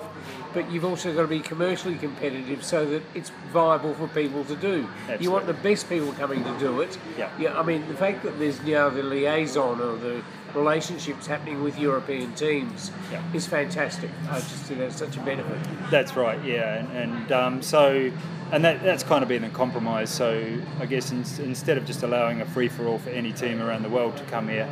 but 0.54 0.70
you've 0.72 0.86
also 0.86 1.14
got 1.14 1.24
to 1.24 1.28
be 1.28 1.40
commercially 1.40 1.96
competitive 1.96 2.64
so 2.64 2.86
that 2.86 3.02
it's 3.14 3.32
viable 3.52 3.94
for 3.96 4.08
people 4.10 4.44
to 4.46 4.56
do. 4.56 4.88
Absolutely. 5.02 5.24
You 5.24 5.32
want 5.32 5.48
the 5.48 5.54
best 5.54 5.90
people 5.90 6.14
coming 6.14 6.44
to 6.44 6.60
do 6.60 6.82
it. 6.82 6.98
Yeah. 7.18 7.30
yeah. 7.40 7.60
I 7.60 7.64
mean, 7.64 7.88
the 7.88 7.96
fact 7.96 8.24
that 8.24 8.38
there's 8.40 8.62
now 8.62 8.90
the 8.90 9.04
liaison 9.04 9.82
or 9.82 9.98
the 9.98 10.24
relationships 10.56 11.28
happening 11.28 11.64
with 11.64 11.78
European 11.78 12.34
teams 12.36 12.92
yeah. 13.12 13.24
is 13.34 13.48
fantastic. 13.48 14.10
I 14.30 14.40
just 14.40 14.64
think 14.64 14.80
that's 14.80 14.98
such 14.98 15.18
a 15.18 15.22
benefit. 15.22 15.58
That's 15.90 16.16
right, 16.16 16.44
yeah, 16.44 16.76
and, 16.76 16.92
and 16.92 17.32
um, 17.32 17.62
so. 17.62 18.12
And 18.52 18.64
that, 18.66 18.84
that's 18.84 19.02
kind 19.02 19.24
of 19.24 19.30
been 19.30 19.46
a 19.46 19.50
compromise. 19.50 20.12
So 20.12 20.60
I 20.80 20.86
guess 20.86 21.12
in, 21.12 21.22
instead 21.44 21.76
of 21.76 21.88
just 21.88 22.04
allowing 22.04 22.42
a 22.42 22.46
free 22.46 22.68
for 22.68 22.86
all 22.86 23.00
for 23.00 23.10
any 23.10 23.34
team 23.34 23.60
around 23.60 23.82
the 23.82 23.90
world 23.90 24.16
to 24.18 24.24
come 24.26 24.48
here, 24.48 24.70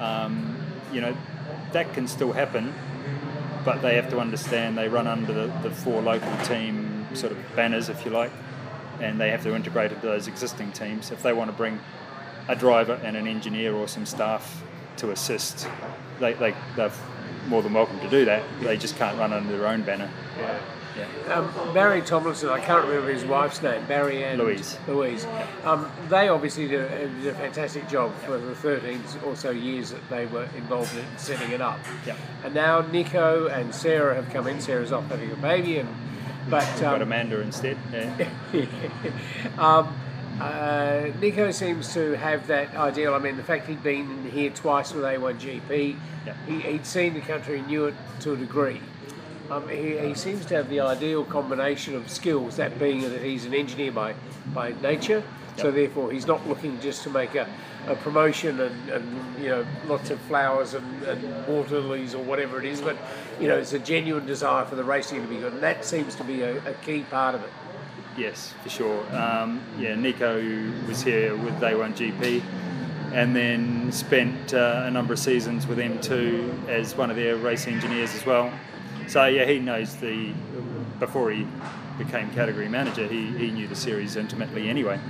um, 0.00 0.56
you 0.94 1.02
know, 1.02 1.14
that 1.72 1.92
can 1.92 2.08
still 2.08 2.32
happen 2.32 2.72
but 3.64 3.82
they 3.82 3.94
have 3.94 4.08
to 4.10 4.18
understand 4.18 4.76
they 4.76 4.88
run 4.88 5.06
under 5.06 5.32
the, 5.32 5.46
the 5.62 5.70
four 5.70 6.02
local 6.02 6.36
team 6.44 7.06
sort 7.14 7.32
of 7.32 7.38
banners, 7.54 7.88
if 7.88 8.04
you 8.04 8.10
like, 8.10 8.32
and 9.00 9.20
they 9.20 9.30
have 9.30 9.42
to 9.42 9.54
integrate 9.54 9.92
into 9.92 10.06
those 10.06 10.28
existing 10.28 10.72
teams. 10.72 11.10
If 11.10 11.22
they 11.22 11.32
want 11.32 11.50
to 11.50 11.56
bring 11.56 11.80
a 12.48 12.56
driver 12.56 12.94
and 13.04 13.16
an 13.16 13.26
engineer 13.26 13.74
or 13.74 13.86
some 13.86 14.06
staff 14.06 14.62
to 15.02 15.10
assist, 15.10 15.68
they, 16.20 16.32
they, 16.34 16.54
they're 16.76 16.92
more 17.48 17.62
than 17.62 17.74
welcome 17.74 17.98
to 18.00 18.08
do 18.08 18.24
that. 18.24 18.42
They 18.62 18.76
just 18.76 18.96
can't 18.96 19.18
run 19.18 19.32
under 19.32 19.56
their 19.56 19.66
own 19.66 19.82
banner. 19.82 20.10
Yeah. 20.38 20.58
Yeah. 20.96 21.34
Um, 21.34 21.72
Barry 21.72 22.02
Tomlinson, 22.02 22.50
I 22.50 22.60
can't 22.60 22.86
remember 22.86 23.10
his 23.10 23.24
wife's 23.24 23.62
name, 23.62 23.82
Barry 23.86 24.24
and 24.24 24.38
Louise. 24.38 24.78
Louise. 24.86 25.26
Um, 25.64 25.90
they 26.10 26.28
obviously 26.28 26.68
did 26.68 26.80
a, 26.80 27.08
did 27.08 27.26
a, 27.28 27.34
fantastic 27.34 27.88
job 27.88 28.14
for 28.26 28.36
the 28.36 28.54
13 28.54 29.02
or 29.24 29.34
so 29.34 29.50
years 29.50 29.90
that 29.90 30.06
they 30.10 30.26
were 30.26 30.46
involved 30.54 30.94
in 30.96 31.04
setting 31.16 31.50
it 31.50 31.62
up. 31.62 31.80
Yeah. 32.06 32.16
And 32.44 32.54
now 32.54 32.82
Nico 32.82 33.46
and 33.46 33.74
Sarah 33.74 34.14
have 34.14 34.28
come 34.34 34.46
in. 34.46 34.60
Sarah's 34.60 34.92
off 34.92 35.06
having 35.08 35.30
a 35.30 35.36
baby, 35.36 35.78
and 35.78 35.88
but 36.50 36.68
um, 36.74 36.80
got 36.80 37.02
Amanda 37.02 37.40
instead. 37.40 37.78
Yeah. 37.90 38.26
um, 39.58 39.96
uh, 40.42 41.12
Nico 41.20 41.52
seems 41.52 41.94
to 41.94 42.16
have 42.16 42.48
that 42.48 42.74
ideal. 42.74 43.14
I 43.14 43.18
mean, 43.18 43.36
the 43.36 43.44
fact 43.44 43.68
he'd 43.68 43.82
been 43.82 44.28
here 44.30 44.50
twice 44.50 44.92
with 44.92 45.04
A1GP, 45.04 45.96
yep. 46.26 46.36
he, 46.48 46.60
he'd 46.60 46.84
seen 46.84 47.14
the 47.14 47.20
country, 47.20 47.60
and 47.60 47.68
knew 47.68 47.86
it 47.86 47.94
to 48.20 48.32
a 48.32 48.36
degree. 48.36 48.80
Um, 49.50 49.68
he, 49.68 49.98
he, 49.98 50.14
seems 50.14 50.44
to 50.46 50.56
have 50.56 50.68
the 50.68 50.80
ideal 50.80 51.24
combination 51.24 51.94
of 51.94 52.10
skills, 52.10 52.56
that 52.56 52.76
being 52.78 53.02
that 53.02 53.22
he's 53.22 53.44
an 53.44 53.54
engineer 53.54 53.92
by, 53.92 54.14
by 54.52 54.74
nature, 54.82 55.22
yep. 55.56 55.60
so 55.60 55.70
therefore 55.70 56.10
he's 56.10 56.26
not 56.26 56.46
looking 56.48 56.80
just 56.80 57.04
to 57.04 57.10
make 57.10 57.36
a, 57.36 57.46
a 57.86 57.94
promotion 57.96 58.58
and, 58.60 58.90
and, 58.90 59.42
you 59.42 59.48
know 59.48 59.66
lots 59.86 60.10
of 60.10 60.20
flowers 60.22 60.74
and, 60.74 61.02
and, 61.02 61.46
water 61.46 61.80
lilies 61.80 62.14
or 62.14 62.22
whatever 62.24 62.58
it 62.58 62.64
is, 62.64 62.80
but 62.80 62.96
you 63.40 63.46
know 63.46 63.58
it's 63.58 63.74
a 63.74 63.78
genuine 63.78 64.26
desire 64.26 64.64
for 64.64 64.74
the 64.74 64.84
racing 64.84 65.20
to 65.20 65.28
be 65.28 65.36
good, 65.36 65.52
and 65.52 65.62
that 65.62 65.84
seems 65.84 66.14
to 66.16 66.24
be 66.24 66.42
a, 66.42 66.56
a 66.68 66.74
key 66.84 67.02
part 67.10 67.34
of 67.34 67.44
it. 67.44 67.50
Yes, 68.16 68.52
for 68.62 68.68
sure. 68.68 69.16
Um, 69.16 69.62
yeah, 69.78 69.94
Nico 69.94 70.36
was 70.86 71.02
here 71.02 71.34
with 71.36 71.54
A1GP 71.60 72.42
and 73.12 73.34
then 73.34 73.90
spent 73.92 74.54
uh, 74.54 74.84
a 74.86 74.90
number 74.90 75.12
of 75.12 75.18
seasons 75.18 75.66
with 75.66 75.78
M2 75.78 76.68
as 76.68 76.94
one 76.94 77.10
of 77.10 77.16
their 77.16 77.36
race 77.36 77.66
engineers 77.66 78.14
as 78.14 78.24
well. 78.26 78.52
So 79.06 79.26
yeah, 79.26 79.44
he 79.44 79.58
knows 79.58 79.96
the 79.96 80.32
before 80.98 81.30
he 81.32 81.46
became 81.98 82.30
category 82.30 82.68
manager, 82.68 83.06
he, 83.06 83.26
he 83.36 83.50
knew 83.50 83.66
the 83.66 83.74
series 83.74 84.16
intimately 84.16 84.68
anyway. 84.68 85.00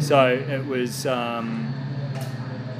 So 0.00 0.26
it 0.26 0.66
was 0.66 1.06
um, 1.06 1.72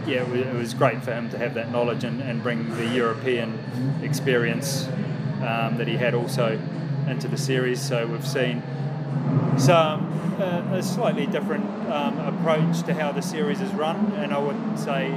yeah, 0.06 0.22
it 0.22 0.28
was, 0.28 0.40
it 0.40 0.54
was, 0.54 0.74
great 0.74 1.02
for 1.02 1.12
him 1.12 1.28
to 1.30 1.38
have 1.38 1.54
that 1.54 1.70
knowledge 1.70 2.04
and, 2.04 2.20
and 2.22 2.42
bring 2.42 2.68
the 2.76 2.86
European 2.86 3.58
experience 4.02 4.86
um, 5.42 5.76
that 5.78 5.86
he 5.86 5.96
had 5.96 6.14
also 6.14 6.60
into 7.08 7.28
the 7.28 7.36
series. 7.36 7.80
So 7.80 8.06
we've 8.06 8.26
seen 8.26 8.62
some 9.58 10.12
uh, 10.40 10.76
a 10.76 10.82
slightly 10.82 11.26
different 11.26 11.64
um, 11.90 12.18
approach 12.18 12.82
to 12.82 12.94
how 12.94 13.12
the 13.12 13.22
series 13.22 13.60
is 13.60 13.72
run, 13.72 14.12
and 14.16 14.32
I 14.32 14.38
would 14.38 14.78
say, 14.78 15.12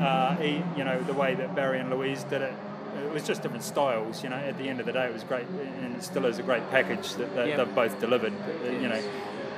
uh, 0.00 0.36
he, 0.36 0.62
you 0.76 0.84
know, 0.84 1.00
the 1.02 1.12
way 1.12 1.34
that 1.34 1.54
Barry 1.54 1.78
and 1.78 1.90
Louise 1.90 2.24
did 2.24 2.42
it 2.42 2.54
it 3.02 3.12
was 3.12 3.26
just 3.26 3.42
different 3.42 3.64
styles. 3.64 4.22
You 4.22 4.30
know, 4.30 4.36
at 4.36 4.56
the 4.58 4.68
end 4.68 4.80
of 4.80 4.86
the 4.86 4.92
day, 4.92 5.06
it 5.06 5.12
was 5.12 5.24
great, 5.24 5.46
and 5.46 5.96
it 5.96 6.02
still 6.02 6.26
is 6.26 6.38
a 6.38 6.42
great 6.42 6.68
package 6.70 7.14
that, 7.14 7.34
that 7.34 7.56
they've 7.56 7.74
both 7.74 8.00
delivered. 8.00 8.32
You 8.64 8.88
know, 8.88 9.02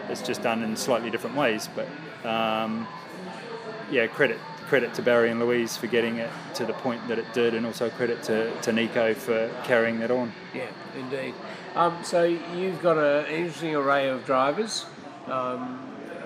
it's 0.08 0.22
just 0.22 0.42
done 0.42 0.62
in 0.62 0.76
slightly 0.76 1.10
different 1.10 1.36
ways, 1.36 1.68
but 1.74 1.86
um, 2.28 2.86
yeah, 3.90 4.06
credit 4.06 4.38
credit 4.66 4.94
to 4.94 5.02
Barry 5.02 5.30
and 5.30 5.40
Louise 5.40 5.76
for 5.76 5.86
getting 5.86 6.16
it 6.16 6.30
to 6.54 6.66
the 6.66 6.72
point 6.74 7.06
that 7.08 7.18
it 7.18 7.32
did, 7.32 7.54
and 7.54 7.64
also 7.64 7.88
credit 7.90 8.22
to, 8.24 8.52
to 8.60 8.72
Nico 8.72 9.14
for 9.14 9.50
carrying 9.64 9.98
that 10.00 10.10
on. 10.10 10.32
Yeah, 10.54 10.66
indeed. 10.98 11.34
Um, 11.74 11.96
so 12.02 12.24
you've 12.24 12.82
got 12.82 12.98
an 12.98 13.26
interesting 13.26 13.74
array 13.74 14.08
of 14.08 14.24
drivers. 14.24 14.86
Um, 15.26 15.78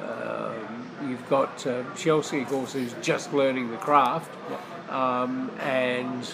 um, 0.03 0.87
you've 1.09 1.29
got 1.29 1.67
uh, 1.67 1.83
Chelsea, 1.95 2.43
of 2.43 2.49
course, 2.49 2.73
who's 2.73 2.95
just 3.03 3.33
learning 3.33 3.71
the 3.71 3.77
craft, 3.77 4.31
um, 4.91 5.51
and 5.61 6.29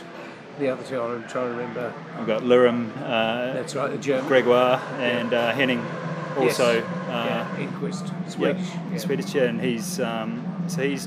the 0.59 0.69
other 0.71 0.83
two 0.85 1.01
I'm 1.01 1.27
trying 1.29 1.51
to 1.51 1.57
remember. 1.57 1.93
We've 2.19 2.27
got 2.27 2.43
Lirim, 2.43 2.91
uh, 2.99 3.53
That's 3.53 3.75
right, 3.75 3.91
the 3.91 3.99
German. 3.99 4.27
Gregoire, 4.27 4.81
and 4.99 5.33
uh, 5.35 5.53
Henning. 5.53 5.85
Yes. 6.39 6.61
Also, 6.61 6.79
yeah, 6.81 7.49
uh, 7.51 7.57
Enqvist, 7.57 8.11
yeah, 8.11 8.29
Swedish. 8.29 8.69
yeah. 8.93 8.99
Swedish, 8.99 9.35
yeah, 9.35 9.43
and 9.45 9.59
he's 9.59 9.99
um, 10.01 10.65
so 10.69 10.83
he's 10.83 11.07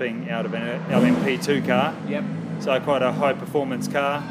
jumping 0.00 0.30
out 0.30 0.46
of 0.46 0.54
an 0.54 0.82
LMP2 0.84 1.66
car. 1.66 1.94
Yep. 2.08 2.24
So 2.60 2.80
quite 2.80 3.02
a 3.02 3.12
high 3.12 3.32
performance 3.34 3.86
car, 3.88 4.22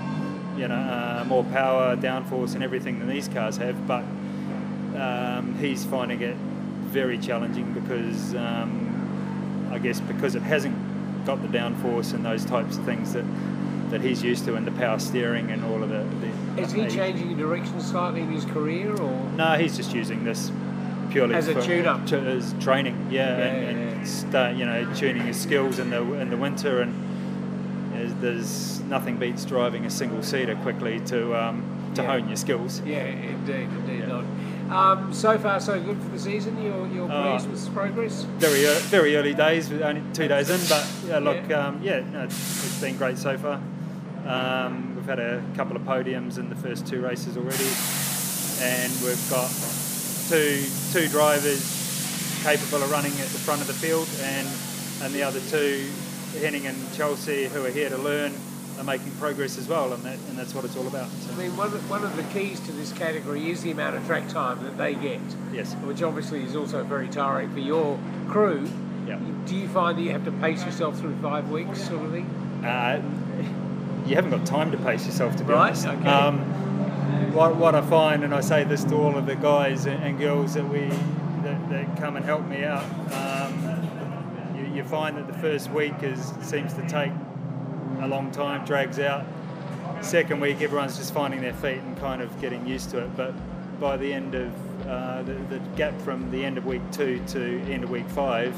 you 0.58 0.68
know, 0.68 0.76
uh, 0.76 1.24
more 1.28 1.44
power, 1.46 1.96
downforce, 1.96 2.56
and 2.56 2.64
everything 2.64 3.00
than 3.00 3.08
these 3.08 3.28
cars 3.28 3.58
have. 3.58 3.88
But 3.88 4.04
um, 4.96 5.56
he's 5.60 5.86
finding 5.86 6.22
it 6.22 6.36
very 6.36 7.18
challenging 7.20 7.72
because 7.74 8.34
um, 8.36 9.70
I 9.72 9.78
guess 9.78 10.00
because 10.00 10.36
it 10.36 10.42
hasn't 10.42 10.76
got 11.26 11.42
the 11.42 11.48
downforce 11.48 12.14
and 12.14 12.26
those 12.26 12.46
types 12.46 12.78
of 12.78 12.84
things 12.86 13.14
that 13.14 13.26
that 13.92 14.02
he's 14.02 14.22
used 14.22 14.46
to, 14.46 14.54
and 14.56 14.68
the 14.68 14.72
power 14.72 15.00
steering 15.00 15.50
and 15.50 15.64
all 15.66 15.82
of 15.82 15.90
the. 15.90 16.04
the 16.56 16.62
Is 16.62 16.72
he 16.72 16.82
the- 16.84 16.92
changing 16.92 17.36
direction 17.38 17.82
slightly 17.82 18.22
in 18.22 18.32
his 18.32 18.46
career, 18.46 18.96
or 18.96 19.30
No, 19.32 19.54
he's 19.54 19.76
just 19.76 19.94
using 19.96 20.24
this 20.24 20.52
purely 21.10 21.34
As 21.34 21.48
a 21.48 21.56
for, 21.56 21.62
tune-up? 21.64 22.06
to, 22.08 22.20
as 22.20 22.54
training. 22.60 23.08
Yeah, 23.10 23.36
Yeah, 23.36 23.44
and, 23.46 23.64
yeah, 23.64 23.70
and 23.70 23.80
yeah. 23.80 23.89
Start, 24.06 24.56
you 24.56 24.66
know, 24.66 24.92
tuning 24.96 25.26
your 25.26 25.34
skills 25.34 25.80
in 25.80 25.90
the 25.90 26.02
in 26.14 26.30
the 26.30 26.38
winter, 26.38 26.82
and 26.82 26.94
there's, 27.94 28.14
there's 28.16 28.80
nothing 28.82 29.18
beats 29.18 29.46
driving 29.46 29.86
a 29.86 29.90
single 29.90 30.24
seater 30.24 30.56
quickly 30.58 31.00
to 31.02 31.36
um, 31.36 31.64
to 31.96 32.02
Yeah. 32.02 32.08
hone 32.12 32.28
your 32.28 32.38
skills. 32.38 32.82
yeah, 32.86 33.06
indeed, 33.06 33.68
indeed 33.80 34.00
Yeah. 34.02 34.08
not. 34.08 34.26
Um, 34.70 35.12
so 35.14 35.36
far, 35.40 35.60
so 35.60 35.80
good 35.82 35.98
for 36.00 36.10
the 36.10 36.20
season. 36.20 36.62
You're, 36.62 36.86
you're 36.88 37.12
Uh, 37.12 37.38
pleased 37.40 37.50
with 37.50 37.74
progress. 37.74 38.24
Very 38.38 38.62
ear 38.66 38.76
very 38.76 39.16
early 39.18 39.34
days, 39.34 39.72
only 39.72 40.04
two 40.14 40.28
days 40.28 40.50
in, 40.52 40.60
but 40.70 40.88
yeah, 41.08 41.18
look, 41.28 41.38
Yeah. 41.50 41.68
Um, 41.68 41.80
yeah, 41.82 42.02
no, 42.14 42.24
it's, 42.26 42.66
it's 42.66 42.80
been 42.80 42.96
great 42.96 43.18
so 43.18 43.36
far. 43.38 43.60
Um, 44.28 44.96
we've 44.96 45.06
had 45.08 45.18
a 45.20 45.42
couple 45.56 45.76
of 45.76 45.82
podiums 45.84 46.38
in 46.38 46.50
the 46.50 46.56
first 46.56 46.86
two 46.86 47.02
races 47.02 47.36
already, 47.36 47.66
and 48.62 48.92
we've 49.02 49.30
got 49.32 49.50
two 50.30 50.64
two 50.94 51.08
drivers 51.08 51.64
capable 52.44 52.84
of 52.84 52.92
running 52.92 53.12
at 53.14 53.28
the 53.30 53.40
front 53.40 53.62
of 53.62 53.68
the 53.68 53.74
field, 53.74 54.08
and 54.22 54.48
and 55.02 55.14
the 55.14 55.24
other 55.24 55.40
two, 55.50 55.90
Henning 56.42 56.68
and 56.68 56.78
Chelsea, 56.94 57.48
who 57.48 57.66
are 57.66 57.70
here 57.70 57.90
to 57.90 57.98
learn, 57.98 58.34
are 58.78 58.84
making 58.84 59.12
progress 59.14 59.58
as 59.58 59.68
well, 59.68 59.94
and 59.94 60.04
that 60.04 60.18
and 60.30 60.38
that's 60.38 60.54
what 60.54 60.66
it's 60.66 60.76
all 60.78 60.88
about. 60.88 61.08
So, 61.10 61.34
I 61.34 61.36
mean, 61.38 61.56
one 61.58 61.68
of, 61.68 61.90
one 61.90 62.04
of 62.04 62.16
the 62.18 62.24
keys 62.38 62.60
to 62.62 62.72
this 62.74 62.92
category 62.94 63.50
is 63.50 63.62
the 63.64 63.72
amount 63.72 63.96
of 63.96 64.06
track 64.06 64.28
time 64.30 64.62
that 64.64 64.78
they 64.78 64.96
get, 64.96 65.22
yes, 65.54 65.74
which 65.84 66.02
obviously 66.02 66.44
is 66.44 66.56
also 66.56 66.84
very 66.84 67.08
tiring 67.08 67.52
for 67.54 67.60
your 67.60 67.98
crew. 68.28 68.68
yeah. 69.08 69.18
Do 69.46 69.56
you 69.56 69.68
find 69.70 69.98
that 69.98 70.02
you 70.02 70.12
have 70.12 70.26
to 70.26 70.32
pace 70.34 70.64
yourself 70.66 71.00
through 71.00 71.16
five 71.22 71.50
weeks, 71.50 71.82
sort 71.88 72.06
of 72.06 72.12
thing? 72.12 72.26
Uh, 72.64 73.02
you 74.06 74.16
haven't 74.16 74.32
got 74.32 74.46
time 74.46 74.70
to 74.72 74.78
pace 74.78 75.06
yourself, 75.06 75.36
to 75.38 75.44
be 75.44 75.54
Right, 75.54 75.68
honest. 75.70 75.88
okay. 75.88 76.08
Um, 76.10 76.40
what, 77.34 77.56
what 77.56 77.74
I 77.76 77.82
find, 77.82 78.24
and 78.24 78.34
I 78.36 78.42
say 78.42 78.64
this 78.66 78.84
to 78.86 78.96
all 78.96 79.18
of 79.18 79.26
the 79.26 79.36
guys 79.36 79.86
and, 79.86 80.04
and 80.04 80.20
girls 80.20 80.54
that 80.56 80.68
we 80.68 80.90
that, 81.70 81.98
come 81.98 82.16
and 82.16 82.26
help 82.26 82.46
me 82.48 82.64
out, 82.64 82.84
um, 83.14 84.56
you, 84.58 84.76
you 84.76 84.84
find 84.84 85.18
that 85.18 85.28
the 85.28 85.34
first 85.40 85.70
week 85.72 85.94
is 86.02 86.34
seems 86.42 86.74
to 86.74 86.88
take 86.88 87.12
a 88.02 88.08
long 88.08 88.32
time, 88.32 88.66
drags 88.66 89.00
out. 89.00 89.26
Second 90.02 90.40
week, 90.40 90.62
everyone's 90.62 90.98
just 90.98 91.14
finding 91.14 91.42
their 91.42 91.54
feet 91.54 91.80
and 91.80 91.98
kind 92.00 92.22
of 92.22 92.40
getting 92.42 92.66
used 92.66 92.90
to 92.92 93.00
it. 93.00 93.16
But 93.18 93.34
by 93.80 93.98
the 93.98 94.12
end 94.14 94.36
of 94.36 94.88
uh, 94.88 95.24
the, 95.24 95.34
the 95.34 95.60
gap 95.76 96.00
from 96.02 96.32
the 96.32 96.44
end 96.46 96.58
of 96.58 96.66
week 96.66 96.82
two 96.92 97.22
to 97.28 97.60
end 97.72 97.84
of 97.84 97.90
week 97.90 98.08
five 98.10 98.56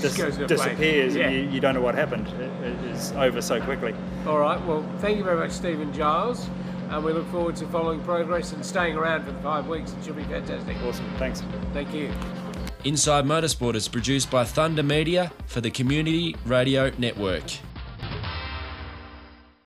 Just 0.00 0.02
dis- 0.02 0.16
goes 0.16 0.36
in 0.36 0.44
a 0.44 0.46
blank. 0.46 0.62
disappears, 0.62 1.16
Yeah. 1.16 1.26
and 1.28 1.34
you, 1.34 1.42
you 1.54 1.60
don't 1.60 1.74
know 1.74 1.80
what 1.80 1.94
happened. 1.96 2.28
It, 2.28 2.50
it 2.64 2.84
is 2.92 3.12
over 3.12 3.42
so 3.42 3.60
quickly. 3.60 3.94
All 4.26 4.38
right. 4.38 4.64
Well, 4.66 4.84
thank 4.98 5.18
you 5.18 5.24
very 5.24 5.36
much, 5.38 5.50
Stephen 5.50 5.92
Giles, 5.92 6.48
and 6.90 7.04
we 7.04 7.12
look 7.12 7.26
forward 7.30 7.56
to 7.56 7.66
following 7.68 8.00
progress 8.02 8.52
and 8.52 8.64
staying 8.64 8.96
around 8.96 9.24
for 9.24 9.32
the 9.32 9.40
five 9.40 9.66
weeks. 9.68 9.92
It 9.92 10.04
should 10.04 10.16
be 10.16 10.24
fantastic. 10.24 10.76
Awesome. 10.82 11.08
Thanks. 11.18 11.42
Thank 11.72 11.94
you. 11.94 12.12
Inside 12.84 13.24
Motorsport 13.24 13.74
is 13.74 13.88
produced 13.88 14.30
by 14.30 14.44
Thunder 14.44 14.82
Media 14.82 15.30
for 15.46 15.60
the 15.60 15.70
Community 15.70 16.34
Radio 16.46 16.90
Network. 16.98 17.44